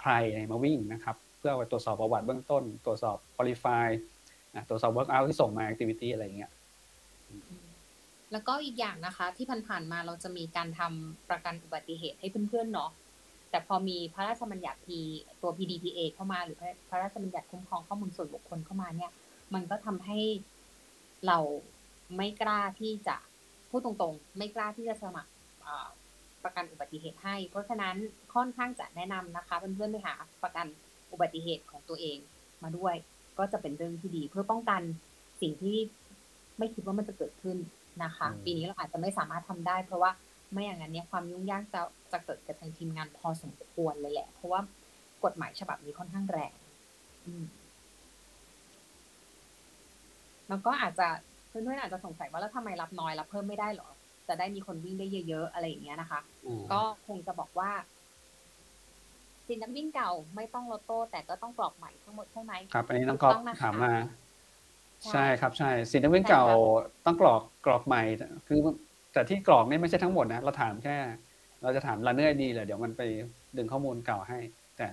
[0.00, 0.12] ใคร
[0.50, 3.86] มาวิ่งนะครับ เพื่อตรวจสอบประวัติเบื้องต้น ตรวจสอบ qualify
[4.68, 6.50] ตรวจสอบ work out ที่ส่งมา activity อะไรอย่างเงี้ย
[8.32, 12.90] แล้วก็อีกอย่างนะคะ ที่ผ่านๆมาเราจะมีการทำประกันอุบัติเหตุให้เพื่อนๆเนาะ
[13.50, 14.88] แต่พอมีพระราชบัญญัติ P
[15.42, 16.58] ตัว PDPA เข้ามาหรือ
[16.90, 19.12] พระราชบัญญัติคุ้มครองข้อมูลส่วนบุคคลเข้ามาเนี่ย
[19.54, 20.18] มันก็ทำให้
[21.26, 21.38] เรา
[22.16, 23.16] ไม่กล้าที่จะ
[23.70, 25.30] พูดตรงๆ ไม่กล้าที่จะสมัคร
[25.66, 25.88] อ่า
[26.44, 27.96] ประกันอุบัติเหตุให้ เพราะฉะนั้น
[28.34, 30.66] ค่อนข้างจะแนะนำนะคะเพื่อนๆไปหาประกัน
[31.12, 32.18] อุบัติเหตุของตัวเอง
[32.62, 32.94] มาด้วย
[33.38, 34.82] ก็จะเป็นเรื่องที่ดี เพื่อป้องกัน
[35.40, 35.76] สิ่งที่
[36.58, 37.58] ไม่คิดว่ามันจะเกิดขึ้น
[38.04, 40.10] นะคะอืมปีนี้เราอาจจะไม่สามารถทำได้ เพราะว่า
[40.52, 41.80] ไม่อย่างนั้นเนี่ยความยุ่งยากจะ
[42.12, 44.60] จะเกิดกับทางทีมงานพอสมควรเลยแหละ เพราะว่า
[45.24, 46.52] กฎหมายฉบับนี้ค่อนข้างแรง
[47.26, 47.44] อืม
[50.48, 51.08] แล้วก็อาจจะ
[51.48, 53.88] เพื่อนๆอาจจะสงสัยว่าแล้วทำไมรับน้อยรับเพิ่มไม่ได้เหรอ
[54.28, 57.70] จะได้มีคนวิ่งได้เยอะๆอะไรอย่างเงี้ยนะคะอืมก็คงจะบอกว่า
[59.46, 63.92] สิทธิ์นักวิ่งเก่าไม่ต้องลดโต้ แต่ก็ต้องกรอกใหม่ทั้งหมดใช่ไหมครับ อันนี้น้องถูก๊อฟต้องนะคะถามมา
[65.02, 68.02] ใช่ใช่ครับใช่สิทธิ์นักวิ่งเก่าใช่ครับต้องกรอกกรอกใหม่
[68.48, 68.58] คือ
[69.12, 70.96] แต่ที่กรอกนี่ไม่ใช่ทั้งหมดนะ เราถามแค่
[71.62, 73.02] เราจะถาม runner ID เลยเดี๋ยวมันไป
[73.56, 74.38] ดึงข้อมูลเก่าให้
[74.76, 74.86] แต่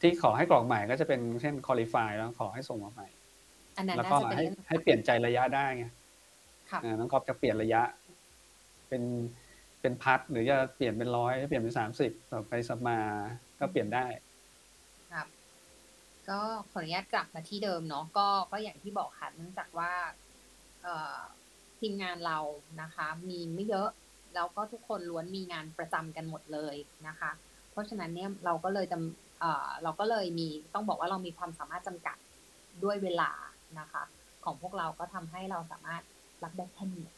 [0.00, 3.08] ที่ขอให้กรอกใหม่ก็จะเป็นเช่น qualify แล้วขอให้ส่งมาใหม่
[3.76, 5.84] อันนั้นแล้วน่าก็จะเป็นให้เรื่องให้เปลี่ยนใจระยะได้ไง
[6.70, 7.82] ค่ะอ่าน้องกอฟจะเปลี่ยนระยะ
[8.88, 9.02] เป็น
[9.80, 12.98] เป็นพัดหรือจะเปลี่ยนเป็นร้อยเปลี่ยนเป็นสามสิบต่อไปสัปมา
[13.60, 14.06] ก็เปลี่ยนได้
[15.12, 15.26] ครับ
[16.28, 19.92] ก็ขออนุญาตกลับมาที่เดิมเนาะก็ก็อย่างที่บอกค่ะเนื่องจากว่า
[20.82, 21.18] เอ่อ
[21.80, 22.38] ทีมงานเรา
[22.82, 23.88] นะคะ มีไม่เยอะ
[24.34, 26.76] แล้วก็ทุกคนล้วนมีงานประจำกันหมดเลย
[27.08, 27.30] นะคะ
[27.70, 32.16] เพราะฉะนั้นเนี่ยเราก็เลยจำเอ่อเราก็เลยมีต้องบอกว่าเรามีความสามารถจำกัด
[32.84, 33.30] ด้วยเวลา
[33.80, 34.02] นะคะ
[34.44, 36.02] ของพวกเราก็ทำให้เราสามารถ
[36.42, 37.08] รับได้แค่นี้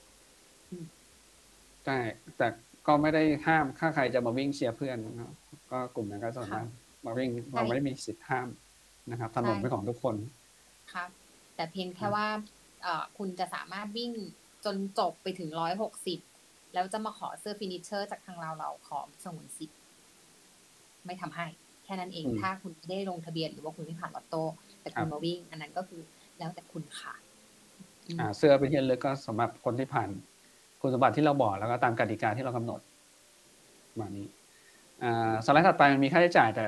[1.84, 1.98] ใช่
[2.36, 2.48] แต่
[2.86, 5.32] ก็ไม่ได้ห้ามถ้าใครจะมาวิ่งเชียร์เพื่อนนะครับ
[5.72, 6.66] ก็กลุ่มนั้นก็สามารถ
[7.04, 8.48] มาวิ่งเราไม่ได้มีสิทธิ์ห้าม
[9.10, 10.16] นะครับถนนเป็นของทุกคน
[10.92, 11.08] ครับ
[11.56, 12.26] แต่เพียงครัแค่บว่า
[12.82, 14.12] เอ่อคุณจะสามารถวิ่ง
[14.64, 16.18] จนจบไปถึงร้อยหกสิบ
[16.74, 19.78] แล้วจะมาขอเสื้อฟินิชเชอร์จากทางเราเราขอสงวนสิทธิ์
[21.06, 21.46] ไม่ทำให้
[21.84, 24.42] แค่นั้นเองถ้าคุณไม่ได้ลงทะเบียนหรือว่าคุณไม่ผ่านลอตโต้
[24.80, 26.00] แต่คุณมาวิ่ง อันนั้นก็คือ
[26.38, 27.14] แล้วแต่คุณค่ะ
[28.06, 30.08] อืมอ่า เสื้อเป็นที่ระลึกก็สำหรับคนที่ผ่าน
[30.80, 32.80] คุณสมบัติที่เราบอกแล้วก็ตามกติกาที่เรากำหนด
[33.90, 34.26] ประมาณนี้
[35.02, 36.64] อ่าสไลด์ถัดไปมันมีค่าใช้จ่าย แต่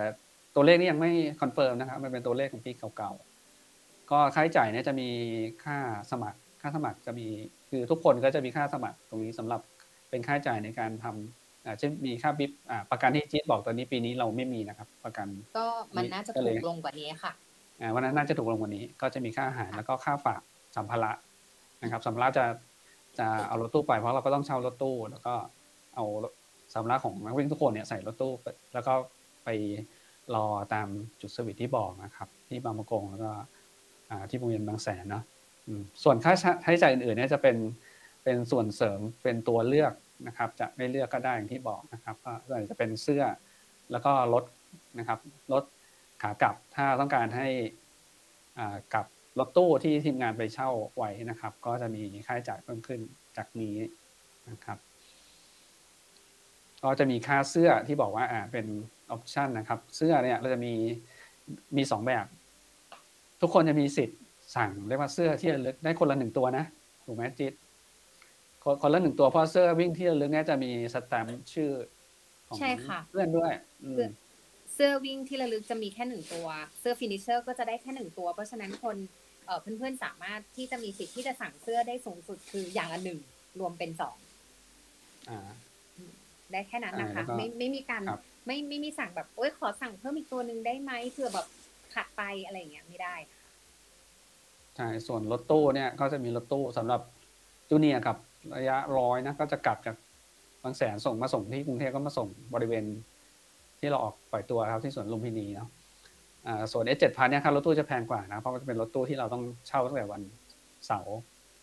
[0.55, 5.09] ตัวเลขนี้ยังไม่คอนเฟิร์มนะครับมันเป็นตัวเลขของปีเก่าๆก็ค่าใช้จ่ายเนี่ยจะมี
[5.65, 5.77] ค่า
[6.11, 7.27] สมัคร ค่าสมัครจะมี
[7.71, 9.61] คือทุกคนก็จะมีค่าสมัครตรงนี้สำหรับ
[10.11, 15.27] เป็นค่าใช้จ่ายในการทำอ่าเช่นมีค่า bib อ่าประกันที่จี๊ดบอกตอนนี้ปีนี้เราไม่มีนะครับ ประกัน
[15.59, 17.33] ก็มันน่าจะก็เลถูยกลงกว่านี้ค่ะ
[17.81, 20.41] อ่าวันนั้นน่าจะถูกลงกว่านี้ ก็จะมีค่าอาหารแล้วก็ค่าฝาก
[20.77, 21.13] สัมภาระ
[21.83, 22.45] นะครับสัมภาระจะ
[23.19, 25.35] จะเอารถตู้ไปเพราะเราก็ต้องเช่ารถตู้ แล้วก็
[25.95, 26.05] เอา
[26.75, 28.95] สัมภาระของนักวิ่งทุกคนเนี่ยใส่รถตู้ไปแล้วก็
[29.45, 29.49] ไป
[30.35, 30.89] รอตาม
[31.21, 33.31] จุดสวิตที่บอกนะครับ ที่บางประกงแล้วก็
[34.11, 35.34] อ่าที่โรงเรียนบางแสนเนาะอืม
[36.03, 37.57] ส่วนค่าใช้จ่ายอื่นๆเนี่ยจะเป็น
[38.25, 39.93] เป็นส่วนเสริมเป็นตัวเลือก
[40.27, 43.25] นะครับ จะไม่เลือกก็ได้อย่างที่บอกนะครับก็ส่วนจะเป็นเสื้อ
[43.91, 44.45] แล้วก็รถ
[44.99, 45.19] นะครับ
[45.53, 45.65] รถ
[46.23, 47.49] ขากลับถ้าต้องการให้
[48.59, 49.07] อ่ากลับ
[49.39, 53.01] รถตู้ที่ทีมงานไปเช่าไว้นะครับ ก็จะมีค่าใช้จ่ายเพิ่มขึ้น
[53.37, 53.77] จากนี้
[54.51, 54.79] นะครับ
[56.85, 58.67] ก็จะมีค่าเสื้อที่บอกว่าอ่าเป็น
[59.11, 60.75] ออปชันนะครับ เสื้อเนี่ยเราจะมี
[61.77, 62.27] มีสองแบบ
[63.41, 64.19] ทุกคนจะมีสิทธิ์
[64.57, 66.65] สั่งเรียกว่าเสื้อที่ระลึกได้คนละหนึ่งตัวนะ
[67.07, 67.53] ถูกไหมจิต
[68.63, 71.71] คนคนละหนึ่งตัวเพราะเสื้อวิ่งที่ระลึกเนี่ยจะมีสแตมป์ชื่อ
[72.47, 73.53] ของใช่ค่ะเพื่อนด้วย
[73.85, 74.09] อืมเสื้อ
[74.75, 76.47] เสื้อวิ่งที่ระลึกจะมีแค่หนึ่งตัว
[76.81, 78.97] เสื้อฟินิชเชอร์ก็จะได้แค่หนึ่งตัว เพราะฉะนั้นคน
[79.47, 83.19] เอ่อเพื่อนๆสามารถที่จะมีสิทธิ์ที่จะสั่งเสื้อได้สูงสุดคืออย่างละหนึ่ง
[83.61, 84.17] รวมเป็นสอง
[85.31, 85.49] อ่า
[86.53, 91.47] ได้แค่นั้นนะคะอ่าแล้วก็ไม่ไม่มีการครับไม่ไม่มีสั่งแบบโอ๊ยขอสั่งเพิ่มอีกตัวหนึ่งได้ไหมเผื่อแบบ
[91.95, 93.44] ขาดไปอะไรอย่างเงี้ยไม่ได้ค่ะ
[94.77, 97.01] ใช่ส่วนรถตู้เนี่ยก็จะมีรถตู้สำหรับ
[97.69, 98.17] จูเนียร์กับ
[98.57, 99.97] ระยะร้อยนะก็จะกลับจาก
[100.63, 102.85] บางแสนส่งมาส่งที่กรุงเทพก็มาส่งบริเวณ
[103.79, 105.69] ที่เราออกปล่อยตัวครับที่สวนลุมพินีเนาะ
[106.47, 110.23] อ่าส่วน S 7 0 0เนี่ยครับรถตู้จะแพงกว่านะเพราะมันจะเป็นรถตู้ที่เราต้องเช่าตั้งแต่วัน
[110.87, 111.17] เสาร์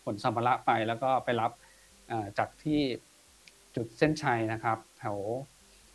[0.04, 1.50] ขนสัมภาระไปแล้วก็ไปรับ
[2.38, 2.80] จากที่
[3.76, 5.16] จุดเส้นชัยนะครับแถว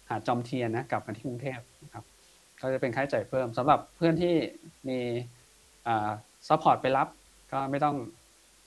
[0.10, 2.04] หาดจอมเทียนนะกลับมาที่กรุงเทพนะครับ
[2.62, 4.36] ก็จะเป็นค่าใช้จ่ายเพิ่มสำหรับเพื่อนที่
[4.90, 5.00] มี
[6.48, 7.08] support ไปรับ
[7.52, 7.96] ก็ไม่ต้อง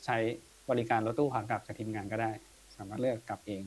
[0.04, 0.16] ใช้
[0.70, 2.30] บริการรถตู้ขากลับจากทีมงานก็ได้
[2.76, 3.62] สามารถเลือกกลับเอง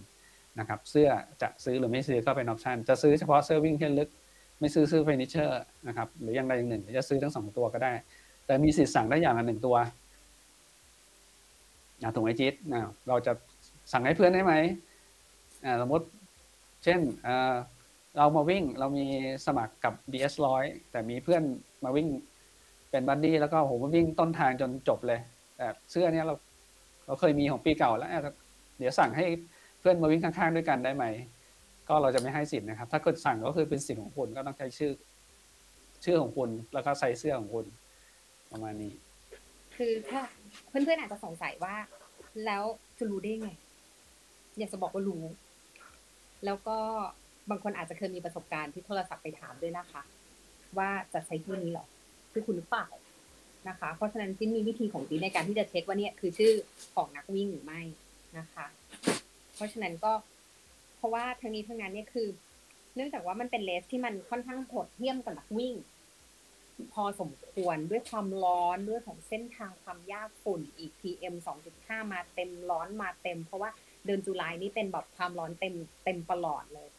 [0.60, 1.10] นะครับ เสื้อ
[1.42, 4.10] จะซื้อหรือไม่ซื้อก็เป็น option จะซื้อเฉพาะเสื้อวิ่งที่ระลึก
[4.60, 7.94] ไม่ซื้อเสื้อ finisher นะครับ หรืออย่างใดอย่างหนึ่งจะซื้อทั้งสองตัวก็ได้
[8.46, 9.76] แต่มีสิทธิ์สั่งได้อย่างละหนึ่งตัว
[12.04, 13.34] อะถุงไอจิตนะเราจะ
[13.92, 14.54] สั่งให้เพื่อนได้ไหม
[15.82, 16.06] สมมติ
[16.84, 17.00] เช่น
[18.18, 19.06] เรามาวิ่งเรามี
[19.46, 21.44] สมัครกับ BS ร้อยแต่มีเพื่อน
[21.84, 22.08] มาวิ่ง
[22.94, 25.20] เป็นบัดดี้แล้วก็ผมวิ่งต้นทางจนจบเลย
[25.58, 26.36] แต่เสื้อเนี้ยเรา
[27.06, 28.10] เราเคยมีของปีเก่าแล้ว
[28.78, 29.26] เดี๋ยวสั่งให้
[29.80, 31.06] เพื่อนมาวิ่งข้างๆด้วยกันได้ไหม
[31.88, 34.92] ก็เราจะไม่ให้สิทธิ์นะครับ ถ้าเกิดสั่งก็คือเป็นสิทธิ์ของคุณก็ต้องใช้ชื่อ
[36.04, 37.66] ชื่อของคุณแล้วก็ใส่เสื้อของคุณ
[38.52, 38.94] ประมาณนี้
[39.76, 40.22] คือถ้า
[40.68, 41.76] เพื่อนๆอาจจะสงสัยว่า
[42.46, 42.64] แล้ว
[42.98, 43.50] จะรู้ได้ไง
[44.58, 45.24] อยากจะบอกว่ารู้
[46.46, 46.78] แล้วก็
[47.50, 50.02] บางคนอาจจะเคยมีประสบการณ์ที่โทรศัพท์ไปถามด้วยนะคะ
[50.78, 51.86] ว่าจะใช้ชื่นี้หรอ
[52.34, 52.88] คือคุณหรือเปล่า
[53.70, 56.54] นะคะ เพราะฉะนั้นจิ้นมีวิธีของจิ้นในการที่จะเช็คว่าเนี่ยคือชื่อ
[56.96, 57.82] ของนักวิ่งหรือไม่
[58.38, 58.66] นะคะ
[59.56, 60.12] เพราะฉะนั้นก็
[60.98, 62.28] เพราะว่าทั้งนี้ทั้งนั้นเนี่ยคือ
[62.96, 65.74] เนื่องจากว่ามันเป็นเลสที่มันค่อนข้างโหดเหี้ยมกับนักวิ่ง
[66.94, 71.36] พอสมควรด้วยความร้อนด้วยของเส้นทางความยากฝุ่นอีก PM
[71.74, 73.70] 2.5 มาเต็มร้อนมาเต็ม เพราะว่า
[74.06, 76.90] เดือนตุลายนี่เป็นแบบความร้อนเต็มเต็มตลอดเลย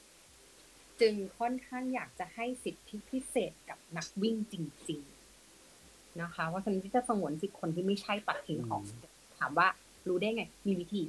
[1.01, 4.55] จึงค่อนข้างอยากจะให้สิทธิพิเศษกับนักวิ่งจ
[4.89, 5.14] ริง ๆ
[6.23, 8.83] นะคะ ว่าฉันที่จะสงวนสิทธิคนที่ไม่ใช่ตัดทิ้งของ
[9.39, 9.67] ถามว่า
[10.09, 11.03] รู้ได้ไง มีวิธี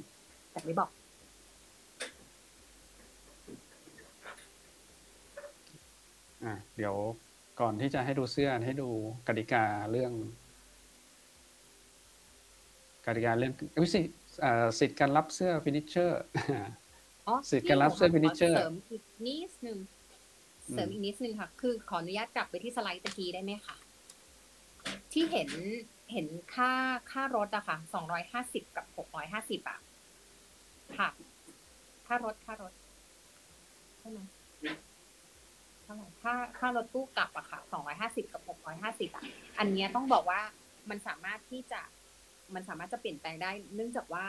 [0.52, 0.90] แต่ไม่บอก
[6.44, 6.94] อะเดี๋ยว
[7.60, 8.88] ก่อนที่จะให้ดูเสื้อให้ดู
[9.28, 10.12] กติกาเรื่อง
[13.06, 14.00] กติกาเรื่องเอ้ยสิ
[14.40, 16.22] เอ่อสิทธิ์การรับเสื้อ finisher
[17.26, 19.78] อ๋อสิทธิ์การรับเสื้อพี่หมู finisher ขอเสริมอีกนิดนึง
[20.72, 23.76] เสริมอีกนิดนึงค่ะ คือขออนุญาตกลับไปที่สไลด์ตะกี้ได้ไหมคะ
[25.12, 25.50] ที่เห็น
[26.12, 26.72] เห็นค่า
[27.12, 29.78] ค่ารถอะค่ะสองร้อยห้าสิบกับหกร้อยห้าสิบอะ
[30.98, 31.08] ค่ะ
[32.06, 32.72] ค่ารถค่ารถ
[33.98, 34.20] ใช่ไหม
[35.82, 39.24] เท่าไหร่ค่าค่ารถตู้กลับอะค่ะสองร้อยห้าสิบกับหกร้อยห้าสิบอะ
[39.58, 40.40] อันเนี้ยต้องบอกว่า
[40.90, 41.80] มันสามารถที่จะ
[42.54, 44.26] มันสามารถจะเปลี่ยนแปลงได้ เนื่องจากว่า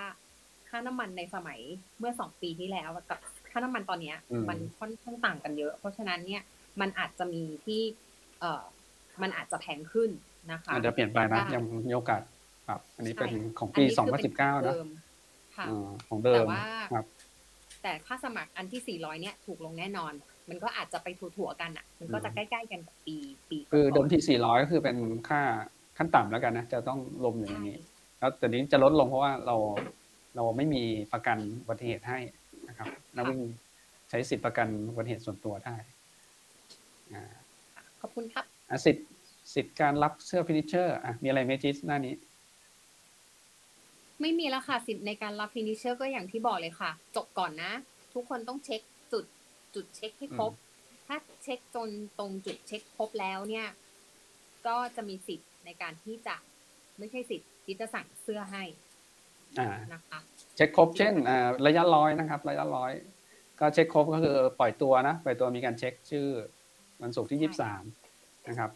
[0.70, 1.60] ค่าน้ำมันในสมัย
[2.00, 3.20] เมื่อสองปีที่แล้วกับ
[3.52, 6.44] ค่าน้ำมันตอนเนี้ยอืมมันค่อนข้างต่างกันเยอะ เพราะฉะนั้นเนี่ย
[6.82, 7.82] มันอาจจะมีที่
[8.40, 8.64] เอ่อ
[9.22, 10.10] มันอาจจะแพงขึ้น
[10.52, 12.22] นะคะอาจจะเปลี่ยนไปนะแต่ว่ายังมีโอกาส
[12.68, 14.88] ปรับ อันนี้เป็นใช่ของอัปีนนี้คือเป็น2019 นะเดิม
[15.58, 17.06] ค่ะอ่าของเดิแต่มว่าครับ
[17.84, 20.14] แต่ค่าสมัครอันที่ 400 เนี่ยถูกลงแน่นอน
[20.50, 23.16] มันก็อาจจะไปถัวๆกันอะ มันก็จะอืมใกล้ๆกันกับปี
[23.50, 24.98] ปีคือเดิมก่นที่ 400 ก็คือเป็น
[25.30, 25.42] ค่า
[25.98, 27.78] ขั้นต่ำแล้วกันนะ จะต้องลงอยู่ในใช่นี้
[28.20, 29.56] แล้วแต่นี้จะลดลงเพราะว่าเรา
[30.36, 30.84] เราไม่มี
[31.14, 32.20] ประกันอุบัติเหตุให้
[32.70, 33.42] นะครับนักวิ่ง
[34.10, 35.76] ใช้สิทธิประกันอุบัติเหตุส่วนตัวได้
[37.14, 37.24] อ่า
[38.02, 39.06] ขอบคุณครับอะสิทธิ์
[39.54, 42.16] สิทธิ์การรับเสื้อ finisher อะมีอะไรไหมจี๊ดหน้านี้
[44.22, 47.72] ไม่มีแล้วค่ะสิทธิ์ในการรับ finisher ก็อย่างที่บอกเลยค่ะ จบก่อนนะ
[48.14, 48.82] ทุกคนต้องเช็ค
[49.14, 49.26] จุด
[49.76, 50.52] จุดเช็คให้ครบ
[51.08, 51.90] ถ้าเช็คจน
[52.20, 53.68] ตรงจุดเช็คครบแล้วเนี่ย
[54.68, 56.36] ก็จะมีสิทธิ์ในการที่จะ
[56.98, 58.64] ไม่ใช่สิทธิ์ที่จะสั่งเสื้อให้
[59.60, 60.20] อ่านะคะ
[60.56, 62.92] เช็คครบเช่นอ่าระยะร้อยนะครับ ระยะร้อย
[63.60, 66.28] ก็เช็คครบก็คือปล่อยตัวนะปล่อยตัวมีการเช็คชื่อ
[67.02, 67.84] วันศุกร์ที่ยี่สิบสาม
[68.50, 68.72] นะครับ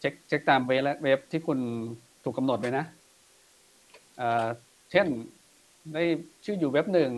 [0.00, 1.58] เช็คเช็คตามเว็บและเว็บที่คุณ
[2.24, 2.84] ถูกกำหนดไว้นะ
[4.18, 4.46] เอ่อ
[4.90, 5.06] เช่น
[5.94, 6.02] ได้
[6.44, 7.10] ชื่ออยู่เว็บหนึ่ง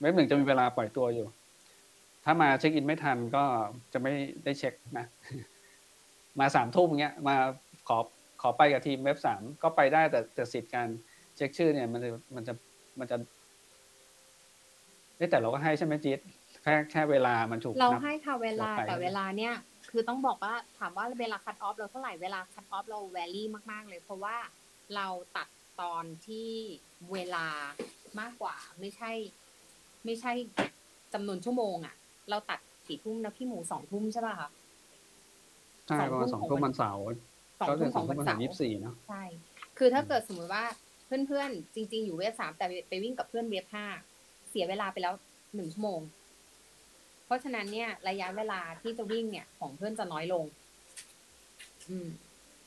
[0.00, 1.26] เว็บหนึ่งจะมีเวลาปล่อยตัวอยู่
[2.24, 3.44] ถ้ามาเช็คอินไม่ทันก็
[3.92, 4.12] จะไม่
[4.44, 5.06] ได้เช็คนะ
[6.40, 7.36] มาสามทุ่มเงี้ย มา
[7.88, 7.98] ขอ
[8.42, 10.88] ขอไปกับทีมเว็บสามก็ไปได้แต่แต่สิทธิ์การ
[11.36, 12.54] เช็คชื่อเนี่ย มันจะมันจะ
[12.98, 13.16] มันจะ
[15.16, 16.20] เอ้ยแต่เราก็ให้ใช่ไหมจี๊ด
[16.62, 19.54] แค่แค่เวลามันถูก เรานับให้ค่ะเวลาเราไปแต่เวลาเนี่ย
[19.92, 24.36] คือต้องบอกว่าถามว่าเวลาคัตออฟเราเท่าไหร่เวลาคัตออฟเราแวลี่มากๆ เลย เพราะว่า
[24.94, 25.48] เราตัด
[25.80, 26.50] ตอนที่
[27.12, 27.46] เวลา
[28.20, 29.10] มากกว่า ไม่ใช่
[30.04, 30.32] ไม่ใช่
[31.14, 31.94] จำนวนชั่วโมงอะ
[32.30, 34.50] เราตัดกี่ทุ่มนะพี่หมูสองทุ่มใช่ป่ะคะ
[35.88, 37.06] ใช่ประมาณสสอองงทุ่ทุ่มมของวัวันนเสาร์
[37.60, 39.22] สองก็ทุ่เป็มนขสอองงวัทุ่นมวันเสาเสาร์ร์ยี่สิบสี่เนาะใช่
[39.78, 40.64] คือถ้าเกิดสมมติว่า
[41.06, 43.86] เพื่อนๆจริง ๆ อยู่เวฟสามแต่ไปวิ่งกับเพื่อนเวฟห้า
[44.50, 45.14] เสียเวลาไปแล้ว
[45.54, 46.21] หนึ่งชั่วโมงเพ
[47.32, 50.44] ราะฉะนั้นเนี่ย ระยะเวลาที่จะวิ่งเนี่ย ของเพื่อนจะน้อยลง
[51.90, 52.08] อืม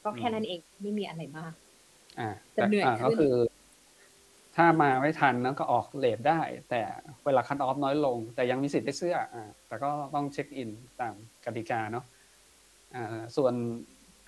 [0.04, 1.54] ก็แค่นั้นเองไม่มีอะไรมาก
[2.20, 3.34] อ่าจะเหนื่อยอ่าขึ้นก็คือ
[4.56, 6.82] ถ้ามาไม่ทันนะก็ออกเลทได้ แต่
[7.26, 11.14] เวลาคันออฟน้อยลง แต่ยังมีสิทธิ์ได้เสื้อ อ่า แต่ก็ต้องเช็คอินตาม
[11.46, 12.06] กติกาเนาะ
[12.96, 13.54] อ่า ส่วน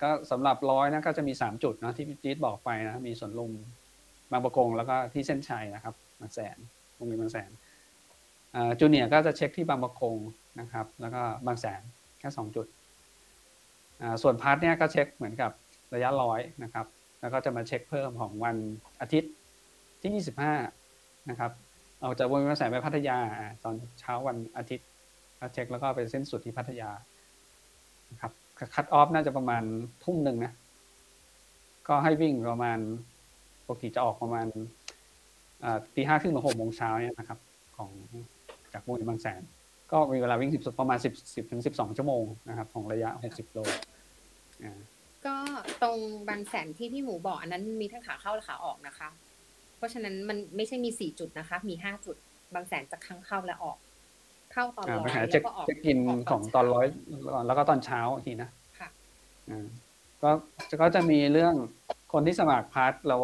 [0.02, 3.52] ก็สำหรับร้อยนะก็จะมีสามจุดเนาะที่พี่จี๊ดบอกไปนะมีสวนลุม
[4.30, 6.56] บางปะกงแล้วก็ที่เส้นชัยนะครับบางแสน
[6.98, 7.67] วงเวียนบางแสนอ่า
[8.80, 10.16] junior ก็จะเช็คที่บางปะกง
[10.60, 11.82] นะครับ แล้วก็บางแสน
[12.18, 12.66] แค่สองจุด
[14.22, 15.50] ส่วน plus เนี่ยก็เช็คเหมือนกับ
[15.94, 16.86] ระยะร้อยนะครับ
[17.20, 18.56] แล้วก็จะมาเช็คเพิ่มของวัน
[19.00, 19.32] อาทิตย์
[20.00, 20.24] ที่
[20.78, 21.52] 25 นะครับ
[22.04, 23.18] ออกจากวงเวียนบางแสนไปพัทยา
[23.64, 24.88] ตอนเช้าวันอาทิตย์
[25.52, 26.90] เช็คแล้วก็ไปเส้นสุดที่พัทยา
[28.10, 28.32] นะครับ
[28.74, 29.62] cutoff น่าจะประมาณ
[30.04, 30.52] ทุ่มหนึ่งนะ
[31.88, 32.78] ก็ให้วิ่งประมาณ
[33.66, 34.46] ปกติจะออกประมาณ
[35.94, 37.38] ตีห้าครึ่งถึงหกโมงเช้าเนี่ยนะครับ
[37.76, 37.90] ของ
[38.72, 39.42] จากวงเวียนบางแสน
[39.92, 43.58] ก็มีเวลาวิ่งสิบประมาณสิบสิบถึงสิบสองชั่วโมงนะครับของระยะหกสิบโล
[44.64, 44.78] อ่า
[45.26, 45.36] ก็
[45.82, 45.98] ตรง
[46.28, 49.08] บางแสนที่พี่หมูบอกอันนั้นมีทั้งขาเข้าและขาออกนะคะ
[49.76, 52.16] เพราะฉะนั้นมันไม่ใช่มีสี่จุดนะคะ มีห้าจุด
[52.54, 53.78] บางแสนจะครั้งเข้าและออก
[54.52, 56.86] เข้าตอนอ่าร้อไปยหาแล้เช็ควก็ออกเช็คอินกของตอนร้อย
[57.34, 58.88] ก่อนแล้วก็ตอนเช้าอีกทีนะค่ะ
[59.50, 59.66] อ่า
[60.22, 60.30] ก็
[60.82, 61.54] ก็จะมีเรื่อง
[62.12, 63.22] คนที่สมัครพาร์ทแล้ว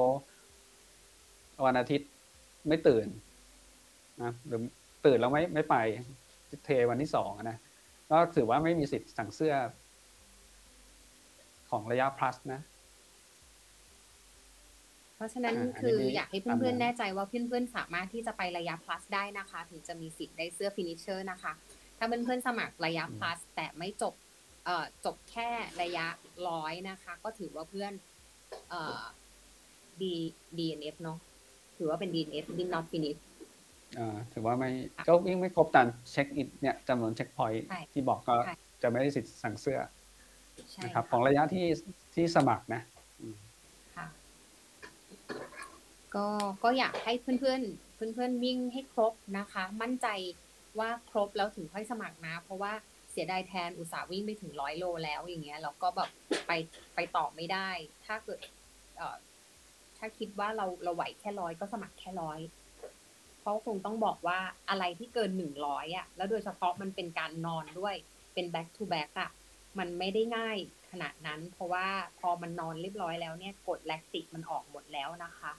[1.64, 2.10] วันอาทิตย์
[2.68, 3.06] ไม่ตื่น
[4.22, 4.60] นะหรือ
[5.06, 5.76] ตื่นแล้วไม่ไม่ไป
[6.64, 7.58] เทวันที่สองอะนะ
[8.10, 9.54] ก็ถือว่าไม่มีสิทธิ์สั่งเสื้อ
[11.70, 12.60] ของระยะ plus นะ
[15.16, 21.52] เพราะฉะนั้นอ่าอันนี้คือมีอยากให้ตามเพื่อนนั้ๆนแน่ใจว่าเพื่อนๆสามารถที่จะไประยะ plus ได้นะคะ ถึงจะมีสิทธิ์ได้เสื้อ finisher นะคะ
[21.98, 24.14] ถ้าเพื่อนๆสมัครระยะ plus แต่ไม่จบ
[24.64, 25.48] เอ่อจบแค่
[25.82, 26.06] ระยะ
[26.48, 27.92] ร้อยนะคะ ก็ถือว่าเพื่อน
[28.70, 29.02] เอ่อ
[30.00, 30.02] D
[30.58, 31.18] DNF เนาะ
[31.76, 39.78] ถือว่าเป็น DNF did not finish อ่าถือว่าไม่ค่ะก็วิ่งไม่ครบตามเช็คอินเนี่ยจำนวนเช็คพอยต์ใช่ที่บอกก็ใช่จะไม่ได้สิทธิ์สั่งเสื้อ
[40.70, 41.66] ใช่นะครับค่ะของระยะที่
[42.14, 42.82] ที่สมัครนะ
[43.20, 43.36] อืม
[43.96, 44.06] ค่ะ
[46.14, 46.26] ก็
[46.64, 50.08] ก็อยากให้เพื่อนๆเพื่อนๆวิ่งให้ครบนะคะ มั่นใจ
[50.78, 52.72] ว่าครบแล้วถึงค่อยสมัครนะ เพราะว่า
[53.12, 56.10] เสียดายแทนอุตส่าห์วิ่งไปถึงร้อยโลแล้วอย่างเงี้ยเราก็แบบ
[56.46, 56.52] ไป
[56.94, 57.68] ไปต่อไม่ได้
[58.06, 58.40] ถ้าเกิด
[58.96, 59.16] เอ่อ
[59.98, 62.40] ถ้าคิดว่าเราเราไหวแค่ร้อยก็สมัครแค่ร้อย
[63.44, 64.38] เพราะคงต้องบอกว่า
[64.70, 67.94] อะไรที่เกินหนึ่งร้อยอะ แล้วโดยเฉพาะมันเป็นการนอนด้วย
[68.34, 69.30] เป็น back to back อะ
[69.78, 70.56] มันไม่ได้ง่าย
[70.90, 71.86] ขนาดนั้น เพราะว่า
[72.18, 75.52] พอมันนอนเรียบร้อยแล้วเนี่ยกดแลคติกมันออกหมดแล้วนะคะ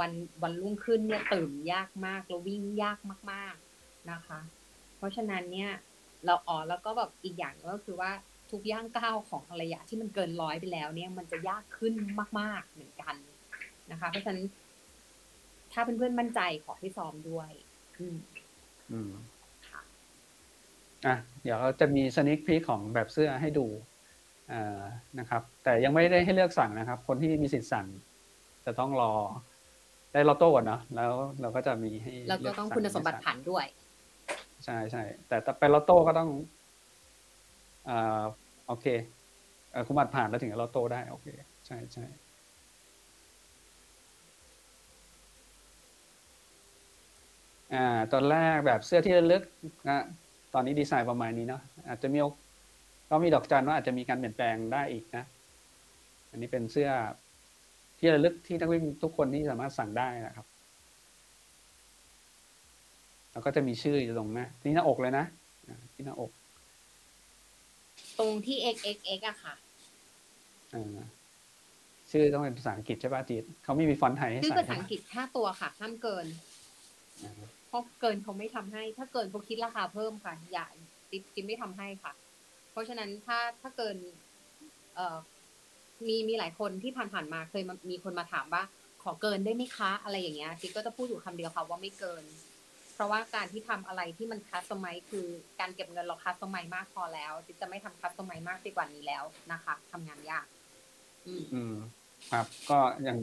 [0.00, 0.12] วัน
[0.42, 2.98] วันรุ่งขึ้นเนี่ยตื่นยากมากแล้ววิ่งยาก
[3.32, 4.40] มาก ๆนะคะ
[4.96, 5.70] เพราะฉะนั้นเนี่ย
[6.24, 8.12] เราอ๋อแล้วก็แบบอีกอย่างก็คือว่า
[8.50, 11.94] ทุกย่างก้าวของระยะที่มันเกินร้อยไปแล้วเนี่ยมันจะยากขึ้น
[12.40, 13.16] มาก ๆเหมือนกัน
[13.92, 14.44] นะคะ เพราะฉะนั้น
[15.78, 17.50] ถ้าเพื่อนๆมั่นใจขอให้ซ้อมด้วย
[17.98, 18.16] อืม
[18.90, 19.10] อืม
[19.68, 19.82] ค่ะ
[21.06, 23.66] อะเดี๋ยวเราจะมีสนิคพีของแบบเสื้อให้ดู
[24.50, 24.80] อ่า
[25.18, 27.86] นะครับ แต่ยังไม่ได้ให้เลือกสั่งนะครับ คนที่มีสิทธิ์สั่ง
[28.66, 29.12] จะต้องรอ
[30.12, 33.66] ได้ลอตโต้ก่อนเนาะแล้วเราก็จะมีให้แล้วก็เลืต้องสั่คุณสมบัติให้ผ่านด้วย
[34.64, 36.28] ใช่ใช่แต่ถ้าไปลอตโต้ก็ต้อง
[37.88, 38.22] อ่า
[38.66, 38.86] โอเค
[39.72, 41.26] เอ่อคุณบัตรผ่านแล้วถึงจะลอตโต้ได้โอเค
[41.66, 42.27] ใช่ใช่
[47.74, 49.42] อ่าตอนแรกแบบเสื้อที่ระลึก
[49.88, 50.04] นะ
[50.54, 52.26] ตอนนี้ดีไซน์ประมาณนี้เนาะอาจจะมีโอ
[53.10, 55.24] ก็มีดอกจันว่าอาจจะมีการเปลี่ยนแปลงได้อีกนะ
[56.30, 56.90] อันนี้เป็นเสื้อ
[57.98, 60.46] ที่ระลึกที่นักวิ่งทุกคนที่สามารถสั่งได้นะครับ
[63.32, 65.24] แล้วก็จะมีชื่ออยู่ตรงหน้าที่หน้าอกเลยนะ
[65.68, 66.30] อ่าที่หน้าอก
[68.18, 69.54] ตรงที่ x x x อะค่ะ
[70.74, 71.06] อ่า
[72.10, 76.26] ชื่อต้องเป็นภาษาอังกฤษใช่ป่ะจีดเขาไม่มีฟอนต์ไทยให้ชื่อใส่ภาษาอังกฤษห้าตัวค่ะห้ามเกิน
[77.24, 77.32] อ่า
[77.68, 80.66] เพราะเกินเขาไม่ทำให้ ถ้าเกินเขาคิดราคาเพิ่มค่ะอย่า
[81.10, 82.12] จิ๊บจิ๊บไม่ทำให้ค่ะ
[82.72, 83.96] เพราะฉะนั้นถ้าถ้าเกิน
[84.94, 85.16] เอ่อ
[86.08, 88.62] มีมีหลายคนที่ผ่านผ่านๆมาเคยม,มีคนมาถามว่า
[89.02, 92.24] ขอเกินได้ไหมคะอะไรอย่างเงี้ยจิ๊บก็จะพูดอยู่คำเดียวค่ะว่าไม่เกิน
[92.94, 95.26] เพราะว่าการที่ทำอะไรที่มัน customize คือ
[95.60, 100.46] การเก็บเงินเรา customize มากพอแล้วจิ๊บจะไม่ทำ customize มากไปกว่านี้แล้วนะคะทำงานยาก
[101.26, 101.74] อืมอืม
[102.30, 103.18] ครับ ก็อย่าง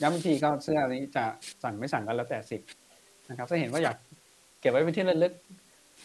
[0.00, 1.24] ย้ำอีกทีก็เสื้อนี้จะ
[1.62, 2.68] สั่งไม่สั่งก็แล้วแต่สิทธิ์
[3.30, 3.96] นะครับ ถ้าเห็นว่าอยาก
[4.60, 5.32] เก็บไว้เป็นที่ระลึก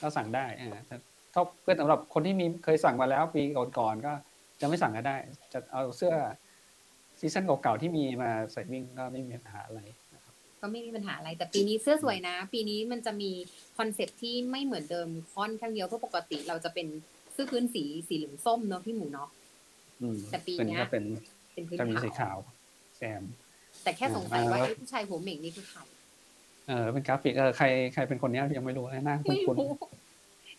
[0.01, 0.95] ก็สั่งได้อ่าแต่
[1.33, 4.13] ถ้าเพื่อสำหรับคนที่มีเคยสั่งมาแล้วปีก่อนๆก็
[4.61, 5.17] จะไม่สั่งก็ได้
[5.53, 6.13] จะเอาเสื้อ
[7.19, 9.81] season เก่าๆที่มีมาใส่วิ่งก็ไม่มีปัญหาอะไร
[10.15, 13.31] นะครับก็ไม่มีปัญหาอะไร แต่ปีนี้เสื้อสวยนะ ปีนี้มันจะมี
[13.77, 16.87] concept ที่ไม่เหมือนเดิมค่อนข้างเยอะเพราะปกติเราจะเป็น
[17.33, 19.29] เสื้อพื้นสีสีเหลืองส้มเนาะพี่หมูเนาะ
[20.01, 21.03] อืมแต่ปีตัวเนี้นี้ยก็เป็น
[21.53, 22.37] เป็นพื้นจะมีขาวสีขาว
[22.97, 23.23] แซม
[23.83, 25.79] แต่แค่สงสัยว่าอ่าไอ้ผู้ชายหัวเหม่งนี่คือใคร
[26.67, 29.71] เออเป็นกราฟิกเออใครใครเป็นคนนี้ยังไม่รู้เลยหน้าคุไม่ณคุณรู้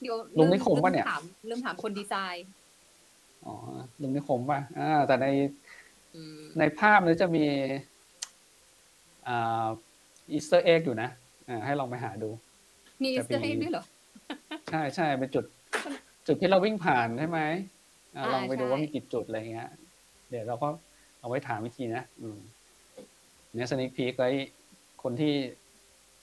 [0.00, 2.46] เดี๋ยวลุงนิคมปะเนี่ยถามเริ่มถามคนดีไซน์
[3.46, 3.54] อ๋อ
[4.02, 5.26] ลุงนิคมป่ะอ่าแต่ใน
[6.14, 7.44] อืมในภาพนี้จะมี
[9.28, 9.68] อ่า
[10.30, 11.08] อีสเตอร์เอ็กอยู่นะ
[11.48, 12.30] อ่าให้ลองไปหาดู
[13.02, 13.84] มีจะเสื้อมีให้ด้วยเหรอ
[14.70, 15.44] ใช่ใช่เป็นจุด
[16.26, 17.40] จุดที่เราวิ่งผ่านใช่ไหม
[18.16, 19.70] อ่าอ่าลองไปดูใช่ว่ามีกี่จุดอะไรเงี้ย
[20.30, 20.68] เดี๋ยวเราก็
[21.20, 22.38] เอาไว้ถามวิธีนะ อืม
[23.54, 24.30] เนี่ย sneak peek ไว้
[25.02, 25.34] คนที่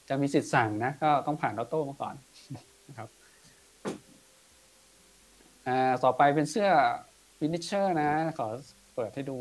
[0.09, 2.15] จะมีสิทธิ์สั่งนะก็ต้องผ่าน audax มาก่อน
[2.89, 3.09] นะครับ
[5.67, 6.69] อ่าต่อไปเป็นเสื้อ
[7.38, 8.47] finisher นะ ขอ
[8.95, 9.37] เปิดให้ดู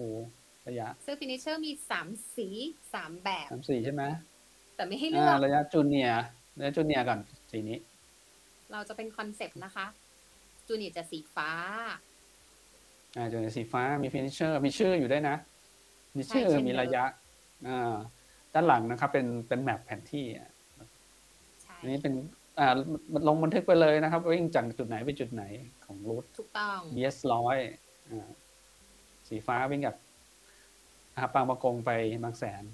[0.68, 2.48] ระยะ เสื้อ finisher มีสามสี
[2.94, 4.02] สามแบบสามสี่ใช่ไหม
[4.76, 6.24] แต่ไม่ให้เลือ่าอกระยะจูเนียร์
[6.58, 7.18] ระยะจูเนียร์ก่อน
[7.50, 7.78] สีนี้
[8.72, 9.86] เราจะเป็นคอนเซปต์นะคะ
[10.68, 11.50] จูเนียร์จะสีฟ้า
[13.16, 15.36] อ่าจูเนียร์สีฟ้ามีฟินิชเชอร์มีชื่ออยู่ด้วยนะ
[16.16, 17.04] มีชื่อใช่เช่นมีระยะ
[17.68, 17.94] อ่า
[18.54, 20.53] ด้านหลังนะครับเป็นเป็นแมปแผนที่อะใช่อั
[21.84, 22.14] นนี้เป็น
[22.58, 22.68] อ่า
[23.12, 25.44] มันลงบันทึกไปเลยนะครับว่าวิ่งจากจุดไหนไปจุดไหน
[25.84, 27.56] ของรูทถูกต้อง BS ร้อย
[28.10, 28.28] อ่า
[29.28, 29.96] สีฟ้าวิ่งจาก
[31.16, 31.90] อ่าบางปะกงไป
[32.22, 32.64] บางแสน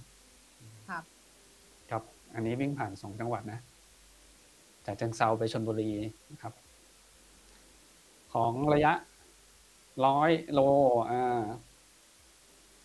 [1.90, 2.02] ครับ
[2.34, 3.60] อันนี้วิ่งผ่านสองจังหวัดนะ
[4.86, 5.90] จากฉะเชิงเทราไปชลบุรี
[6.32, 6.52] นะครับ
[8.34, 8.92] ของระยะ
[10.06, 10.60] ร้อยโล
[11.10, 11.42] อ่า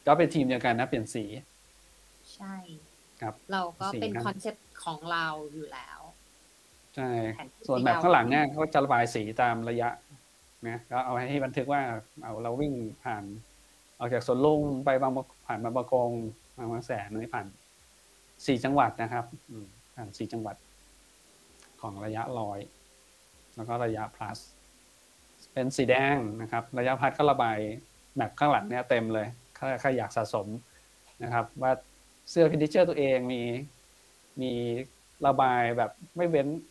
[0.07, 1.23] ก็เป็นทีมเดียวกันนะ เปลี่ยนสี
[2.33, 2.55] ใช่
[3.21, 5.94] ครับ เราก็เป็นสีครับคอนเซ็ปต์ของเราอยู่แล้ว
[6.95, 9.89] ใช่แผนที่ส่วนแบบข้างหลังเนี่ยเขาจะระบายสีตามระยะ
[10.67, 11.81] นะก็เอาให้บันทึกว่า
[12.23, 12.73] เอาเราวิ่ง
[13.03, 13.23] ผ่าน
[13.99, 16.11] ออกจากสวนลุงไปบางประผ่านบางประกง
[16.57, 17.47] บางบางแสนนี่ผ่าน
[18.45, 19.65] สี่จังหวัดนะครับอืม
[19.95, 20.55] ผ่านสี่จังหวัด
[21.81, 22.59] ของระยะร้อย
[23.55, 24.39] แล้วก็ระยะ plus
[25.53, 27.57] เป็นสีแดงนะครับ ระยะพัดก็ระบาย
[28.17, 29.27] แบบข้างหลังเนี่ยเต็มเลย
[29.57, 30.47] ถ้าใครอยากสะสม
[31.23, 31.71] นะครับ ว่า
[32.29, 33.41] เสื้อพินิเจอร์ตัวเองมี
[34.41, 34.51] มี
[35.27, 36.61] ระบายแบบไม่เว้นนะ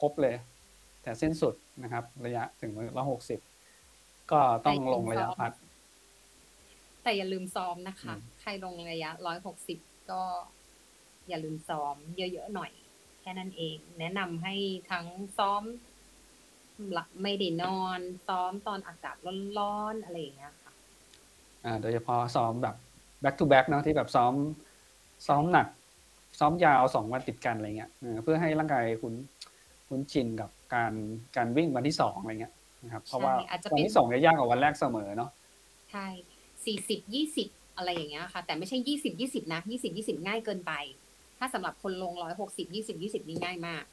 [0.00, 0.36] ครบเลย
[1.02, 3.40] แต่สิ้นสุดนะครับ ระยะถึงร้อยหกสิบ
[4.32, 5.52] ก็ต้องลงระยะพัด
[7.02, 9.78] แต่อย่าลืมซ้อมนะคะอืมใครลงระยะร้อยหกสิบ
[10.10, 10.22] ก็
[11.28, 12.70] อย่าลืมซ้อมเยอะๆหน่อย
[13.20, 14.54] แค่นั้นเอง แนะนำให้
[14.90, 15.06] ทั้ง
[15.38, 15.62] ซ้อม
[16.92, 19.16] หลับไม่ได้นอนซ้อมตอนอากาศ
[19.58, 20.72] ร้อนๆอะไรอย่างเงี้ยค่ะ
[21.64, 22.76] อ่าโดยเฉพาะซ้อมแบบ
[23.22, 24.34] back to back เนอะที่แบบซ้อม
[25.26, 25.66] ซ้อมหนัก
[26.38, 29.12] ซ้อมยาวสองวันติดกันอะไรเงี้ยเออเพื่อให้ร่างกายคุณ
[29.88, 30.92] คุ้นชินกับการ
[31.36, 35.30] การวิ่งวันที่สองอะไรเงี้ยนะครับเพราะว่าใช่อาจจะเป็นวันที่สองจะยากกว่าวันแรกเสมอเนาะ
[35.90, 36.06] ใช่
[36.64, 40.72] สี่สิบยี่สิบอะไรอย่างเงี้ยค่ะ แต่ไม่ใช่ยี่สิบยี่สิบนะยี่สิบยี่สิบง่ายเกินไป
[41.38, 43.84] ถ้าสำหรับคนลงร้อยหกสิบยี่สิบยี่สิบนี่ง่ายมาก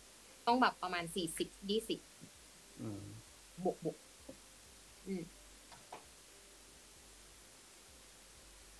[0.47, 1.99] ต้องแบบประมาณสี่สิบยี่สิบ
[2.81, 3.01] อืม
[3.63, 3.97] บวกบวก
[5.07, 5.23] อืม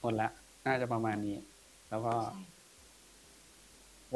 [0.01, 0.29] หมดละ
[0.65, 1.37] น่าจะประมาณนี้
[1.89, 2.41] แล้วก็ใช่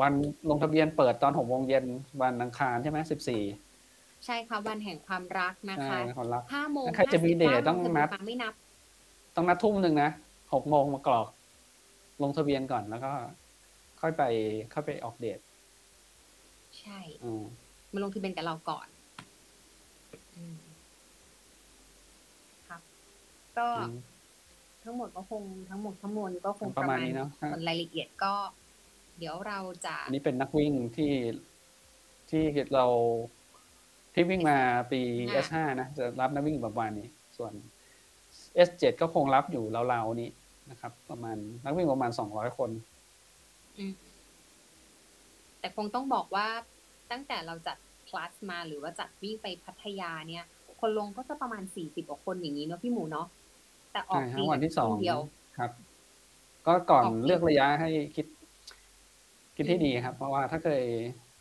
[0.01, 0.13] วัน
[0.49, 1.85] ลงทะเบียนเปิดตอนหกโมงเย็น
[2.21, 3.43] วันอังคารใช่ไหมสิบสี่
[4.25, 8.53] ใช่ค่ะวันแห่งความรักนะใช่คะคนรักห้าโมงถ้าใครจะมีเดท59ต้องนัดลทะเบียมาไม่นับ
[9.35, 10.09] ต้องนัดทุ่มหนึ่งนะ
[10.53, 11.27] หกโมงมากรอก
[12.23, 13.11] ลงทะเบียนก่อนแล้วก็
[14.01, 14.23] ค่อยไป
[14.73, 15.39] ค่อยไปออกเดท
[16.79, 17.43] ใช่อืม
[17.93, 18.87] มาลงทะเบียนกับเราก่อน
[20.35, 20.57] อืม
[22.67, 22.81] ครับ
[23.57, 23.93] ก็อืม
[24.83, 28.33] ทั้งหมดก็คงทั้งหมดทั้งมวลก็คงประมาณนี้เนอะส่วนรายละเอียดก็
[29.19, 31.13] เดี๋ยวเราจะอันนี้เป็นนักวิ่งที่
[32.29, 32.43] ที่
[32.73, 32.85] เรา
[34.13, 34.57] ที่วิ่งมา
[34.91, 37.07] ปีค่ะ S5 นะจะรับนักวิ่งประมาณนี้
[37.37, 37.53] ส่วน
[38.67, 39.63] S7 ก็คงรับอยู่
[39.93, 40.29] ราวๆนี้
[40.71, 42.69] นะครับ ประมาณนักวิ่งประมาณสองร้อยคน
[43.77, 43.93] อืม
[45.59, 46.47] แต่คงต้องบอกว่า
[47.11, 47.77] ตั้งแต่เราจัด
[48.09, 50.45] คลาสมาหรือว่าจัดวิ่งไปพัทยาเนี่ย
[50.79, 53.27] คนลงก็จะประมาณสี่สิบกว่าคนอย่างนี้เนาะพี่หมูเนาะ
[53.91, 55.19] แต่ออกใช่ฟรีฮะวันที่สองเดียว
[55.57, 55.71] ครับ
[56.67, 58.25] ก็ก่อนออกฟรีเลือกระยะให้คิด
[59.61, 60.83] คิดให้ดีครับ เพราะว่าถ้าเคย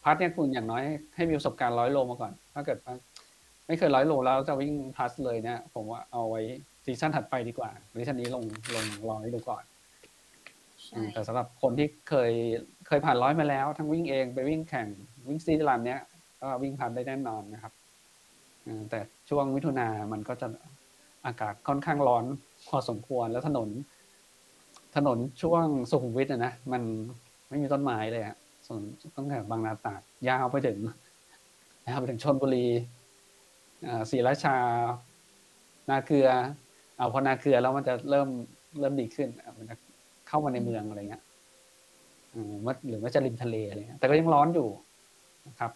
[0.04, 0.84] พัดเนี่ยคุณอย่างน้อย
[1.16, 2.94] ให้มีประสบการณ์ร้อยโลมาก่อน ถ้าเกิดว่า
[3.66, 6.42] ไม่เคยร้อยโลแล้วจะวิ่ง plus เลยเนี่ย ผมว่าเอาไว้
[6.84, 8.44] season ถัดไปดีกว่า season นี้ลง
[8.74, 9.62] ลงร้อยดูก่อน
[10.82, 12.32] ใช่อืมแต่สำหรับคนที่เคย
[12.86, 14.86] เคยผ่านร้อยมาแล้ว ทั้งวิ่งเองไปวิ่งแข่ง
[15.28, 16.00] วิ่งซีรันเนี้ย
[16.40, 17.72] ก็วิ่งผ่านได้แน่นอนนะครับ
[18.66, 18.98] อืมแต่
[19.28, 20.46] ช่วงมิถุนามันก็จะ
[21.26, 22.24] อากาศค่อนข้างร้อน
[22.68, 23.68] พอสมควรแล้วถนน
[24.96, 26.82] ถนนช่วงสุขุมวิทนะนะมัน
[27.48, 28.36] ไม่มีต้นไม้เลยอะ
[28.66, 28.80] ส่วน
[29.16, 30.78] ตั้งแต่บางนาตาดยาวไปถึง
[31.88, 32.66] ยาวไปถึงชนบุรี
[33.86, 34.56] อ่าศรีราชา
[35.90, 36.28] นาเกลือ
[36.96, 38.28] เอาพอนาเกลือแล้วมันจะเริ่ม
[38.80, 39.28] เริ่มดีขึ้น
[39.58, 39.76] มันจะ
[40.28, 41.22] เข้ามาในเมืองอะไรเงี้ย
[42.34, 44.68] อืมว่าหรือว่าจะริมทะเลอะไรเงี้ยแต่ก็ยังร้อนอยู่
[45.48, 45.72] นะครับ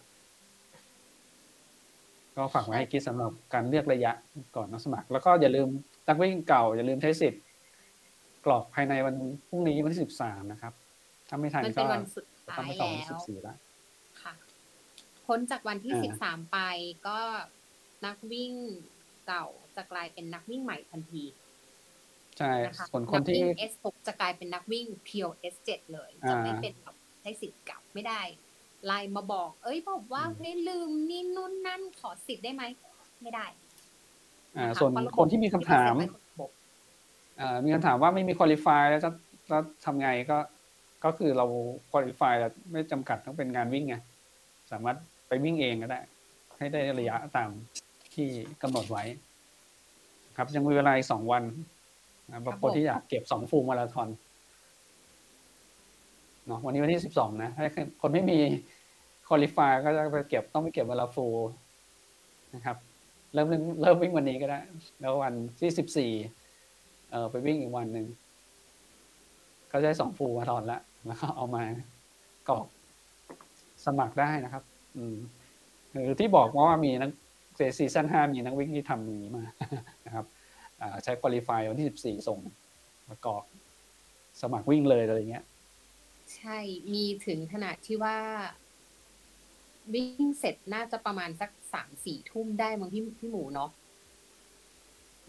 [2.35, 4.11] ก็ฝากไว้ให้คิดสำหรับการเลือกระยะ
[4.55, 5.67] ก่อนนักสมัคร แล้วก็อย่าลืม
[6.07, 7.43] นักวิ่งเก่า อย่าลืมใช้สิทธิ์
[8.45, 9.15] กรอกภายในวัน
[9.47, 10.73] พรุ่งนี้วันที่สิบสามนะครับ
[11.29, 13.57] ถ้าไม่ทันมันก็เป็นวันสุดต้อท้างยไปต่อแล้วันที่สิวบสี่แล้ว
[14.21, 14.33] ค่ะ
[15.25, 16.59] พ้นจากวันที่อ่าสิบสามไป
[17.07, 17.19] ก็
[18.05, 18.53] นักวิ่ง
[19.27, 19.45] เก่า
[19.75, 21.23] จะกลายเป็นนักวิ่งใหม่ทันที
[22.37, 28.21] ใช่นะคะส่วนคนที่นักวิ่ง S6 จะกลายเป็นนักวิ่งเพียว S7 เลยจะไม่อ่าเป็นแบบใช้สิทธิ์เก่าไม่ได้
[28.85, 32.63] ไลน์มาบอก เอ้ยบอกว่าอืมเฮ้ยลืมนี่นู่นนั่นขอสิทธิ์ได้ไหม
[33.21, 33.45] ไม่ได้
[34.57, 36.49] อ่านะคะส่วนเพราะระบบคนที่มีคำถามไได้เสร็จไประบบ
[37.39, 39.11] อ่ามีคำถามว่าไม่มีคุริฟายแล้วจะ
[39.49, 40.37] จะทำไงก็
[41.03, 41.45] ก็คือเรา
[41.91, 42.35] คุริฟาย
[42.71, 43.95] ไม่จำกัดต้องเป็นงานวิ่งไง
[44.71, 44.97] สามารถ
[45.27, 45.99] ไปวิ่งเองก็ได้
[46.57, 47.49] ให้ได้ระยะตาม
[48.13, 48.27] ที่
[48.61, 49.03] กำหนดไว้
[50.37, 51.43] ครับยังมีเวลาอีกสองวัน
[52.29, 54.09] นะสำหรับคนที่อยากเก็บสองฟูลมาราธอน
[56.47, 57.63] เนาะวันนี้วันที่สิบสองนะถ้า
[58.01, 58.37] คนไม่มี
[59.27, 61.37] คุริฟายก็จะไปเก็บต้องไปเก็บเวลาฟูล
[62.55, 62.77] นะครับ
[63.33, 63.47] เริ่ม
[63.81, 64.59] เริ่มวิ่งวันนี้ก็ได้
[65.01, 66.11] แล้ววันที่สิบสี่
[67.11, 68.05] เออไปวิ่งอีกวันหนึ่ง
[69.71, 71.63] ก็จะได้สองฟูมาราธอนละ แล้วก็เอามา
[72.49, 72.65] กรอก
[73.85, 74.63] สมัครได้นะครับ
[74.97, 75.15] อืม
[75.93, 77.11] คือที่บอกว่ามีนัก
[77.77, 79.43] ซีซั่นห้ามีนักวิ่งที่ทำอย่างนี้มา
[80.05, 80.25] นะครับ
[80.81, 82.39] อ่าใช้คุริฟายวันที่สิบสี่ส่ง
[83.09, 83.43] มากรอก
[84.41, 85.45] สมัครวิ่งเลยอะไรเงี้ย
[86.35, 86.57] ใช่
[86.93, 88.17] มีถึงขนาดที่ว่า
[89.93, 93.69] วิ่งเสร็จน่าจะประมาณสักสามสี่ทุ่มได้มั้งพี่พี่หมูเนาะ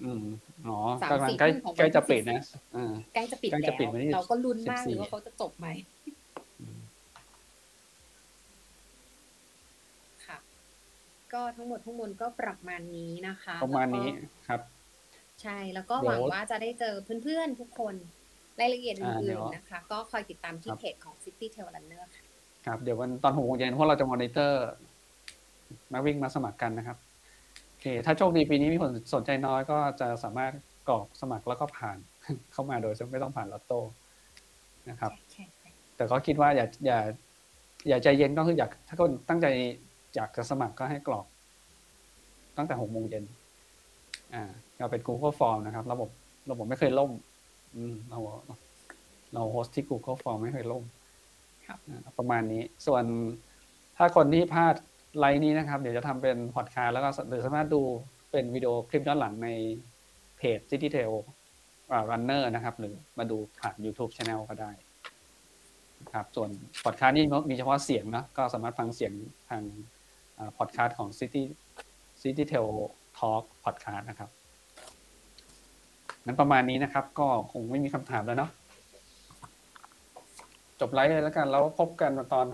[0.03, 0.25] อืม
[0.67, 2.43] อ๋อสามกำลังสี่ใกล้ทุ่มของวันใกล้จะที่ปิดสิบนะ
[2.77, 5.69] อ่า ใกล้จะปิดใกล้แล้จะปิดวันที่วเราก็ลุ้นมาก14เลยว่าเขาจะจบไหม
[6.61, 6.79] อืม
[10.27, 10.39] ค่ะ
[11.33, 14.09] ก็ทั้งหมดทั้งมวลก็ประมาณนี้นะคะประมาณแล้วก็นี้
[14.49, 14.61] ครับ
[15.43, 17.95] ใช่ แล้วก็เดี๋หยววังว่าจะได้เจอเพื่อนๆทุกคน
[18.61, 22.25] รายละเอียดอ่าเดี๋อื่ยนวๆนะคะ ก็คอยติดตามที่ครับ เพจของ City Tail Runner ค่ะ
[22.67, 24.65] ครับ เดี๋ยววันตอนหกโมงเย็นพวกเราจะมอนิเตอร์
[25.93, 27.04] มาวิ่งมาสมัครกันนะครับโอ
[27.85, 30.53] เค ถ้าโชคดีปีนี้มีคนสนใจน้อยก็จะสามารถ
[30.89, 31.99] กรอกสมัครแล้วก็ผ่าน
[32.53, 33.81] เข้ามาโดยไม่ต้องผ่านลอตโต้
[34.91, 36.99] นะครับใช่ใช่แต่ก็คิดว่าอย่าอย่า
[37.89, 39.47] อย่าใจเย็นก็คืออยากถ้าคนตั้งใจ
[40.15, 41.27] อยากจะสมัครก็ให้กรอก
[42.57, 43.25] ตั้งแต่หกโมงเย็น
[44.35, 44.43] อ่า
[44.79, 46.09] เราเป็น Google Form นะครับ ระบบ
[46.51, 47.11] ระบบไม่เคยล่ม
[47.77, 48.19] อืมเรา
[49.35, 50.85] เราโฮสต์ที่ Google Form ไม่เคยล่ม
[51.67, 53.05] ครับอ่าประมาณนี้ ส่วน
[53.97, 54.75] ถ้าคนที่พลาด
[55.19, 57.83] ไลน์นี้นะครับ เดี๋ยวจะทำเป็นพอดคาสต์แล้วก็หรือสามารถดู
[58.31, 59.49] เป็นวิดีโอคลิปย้อนหลังใน
[60.37, 61.13] เพจ City Tail
[62.11, 64.71] Runner นะครับ หรือมาดูผ่าน YouTube Channel ก็ได้
[66.15, 66.51] ครับส่วน
[66.85, 69.13] พอดคาสต์นี่มีเฉพาะเสียงนะก็สามารถฟังเสียง
[69.49, 69.63] ทาง
[70.59, 71.43] พอดคาสต์ของ City
[72.23, 72.69] City Tail
[73.19, 74.31] Talk Podcast นะครับ
[76.27, 78.51] นั้นประมาณนี้นะครับ ก็คงไม่มีคำถามแล้วเนาะ
[80.81, 82.47] จบไลฟ์เลยแล้วกันแล้วพบกันตอน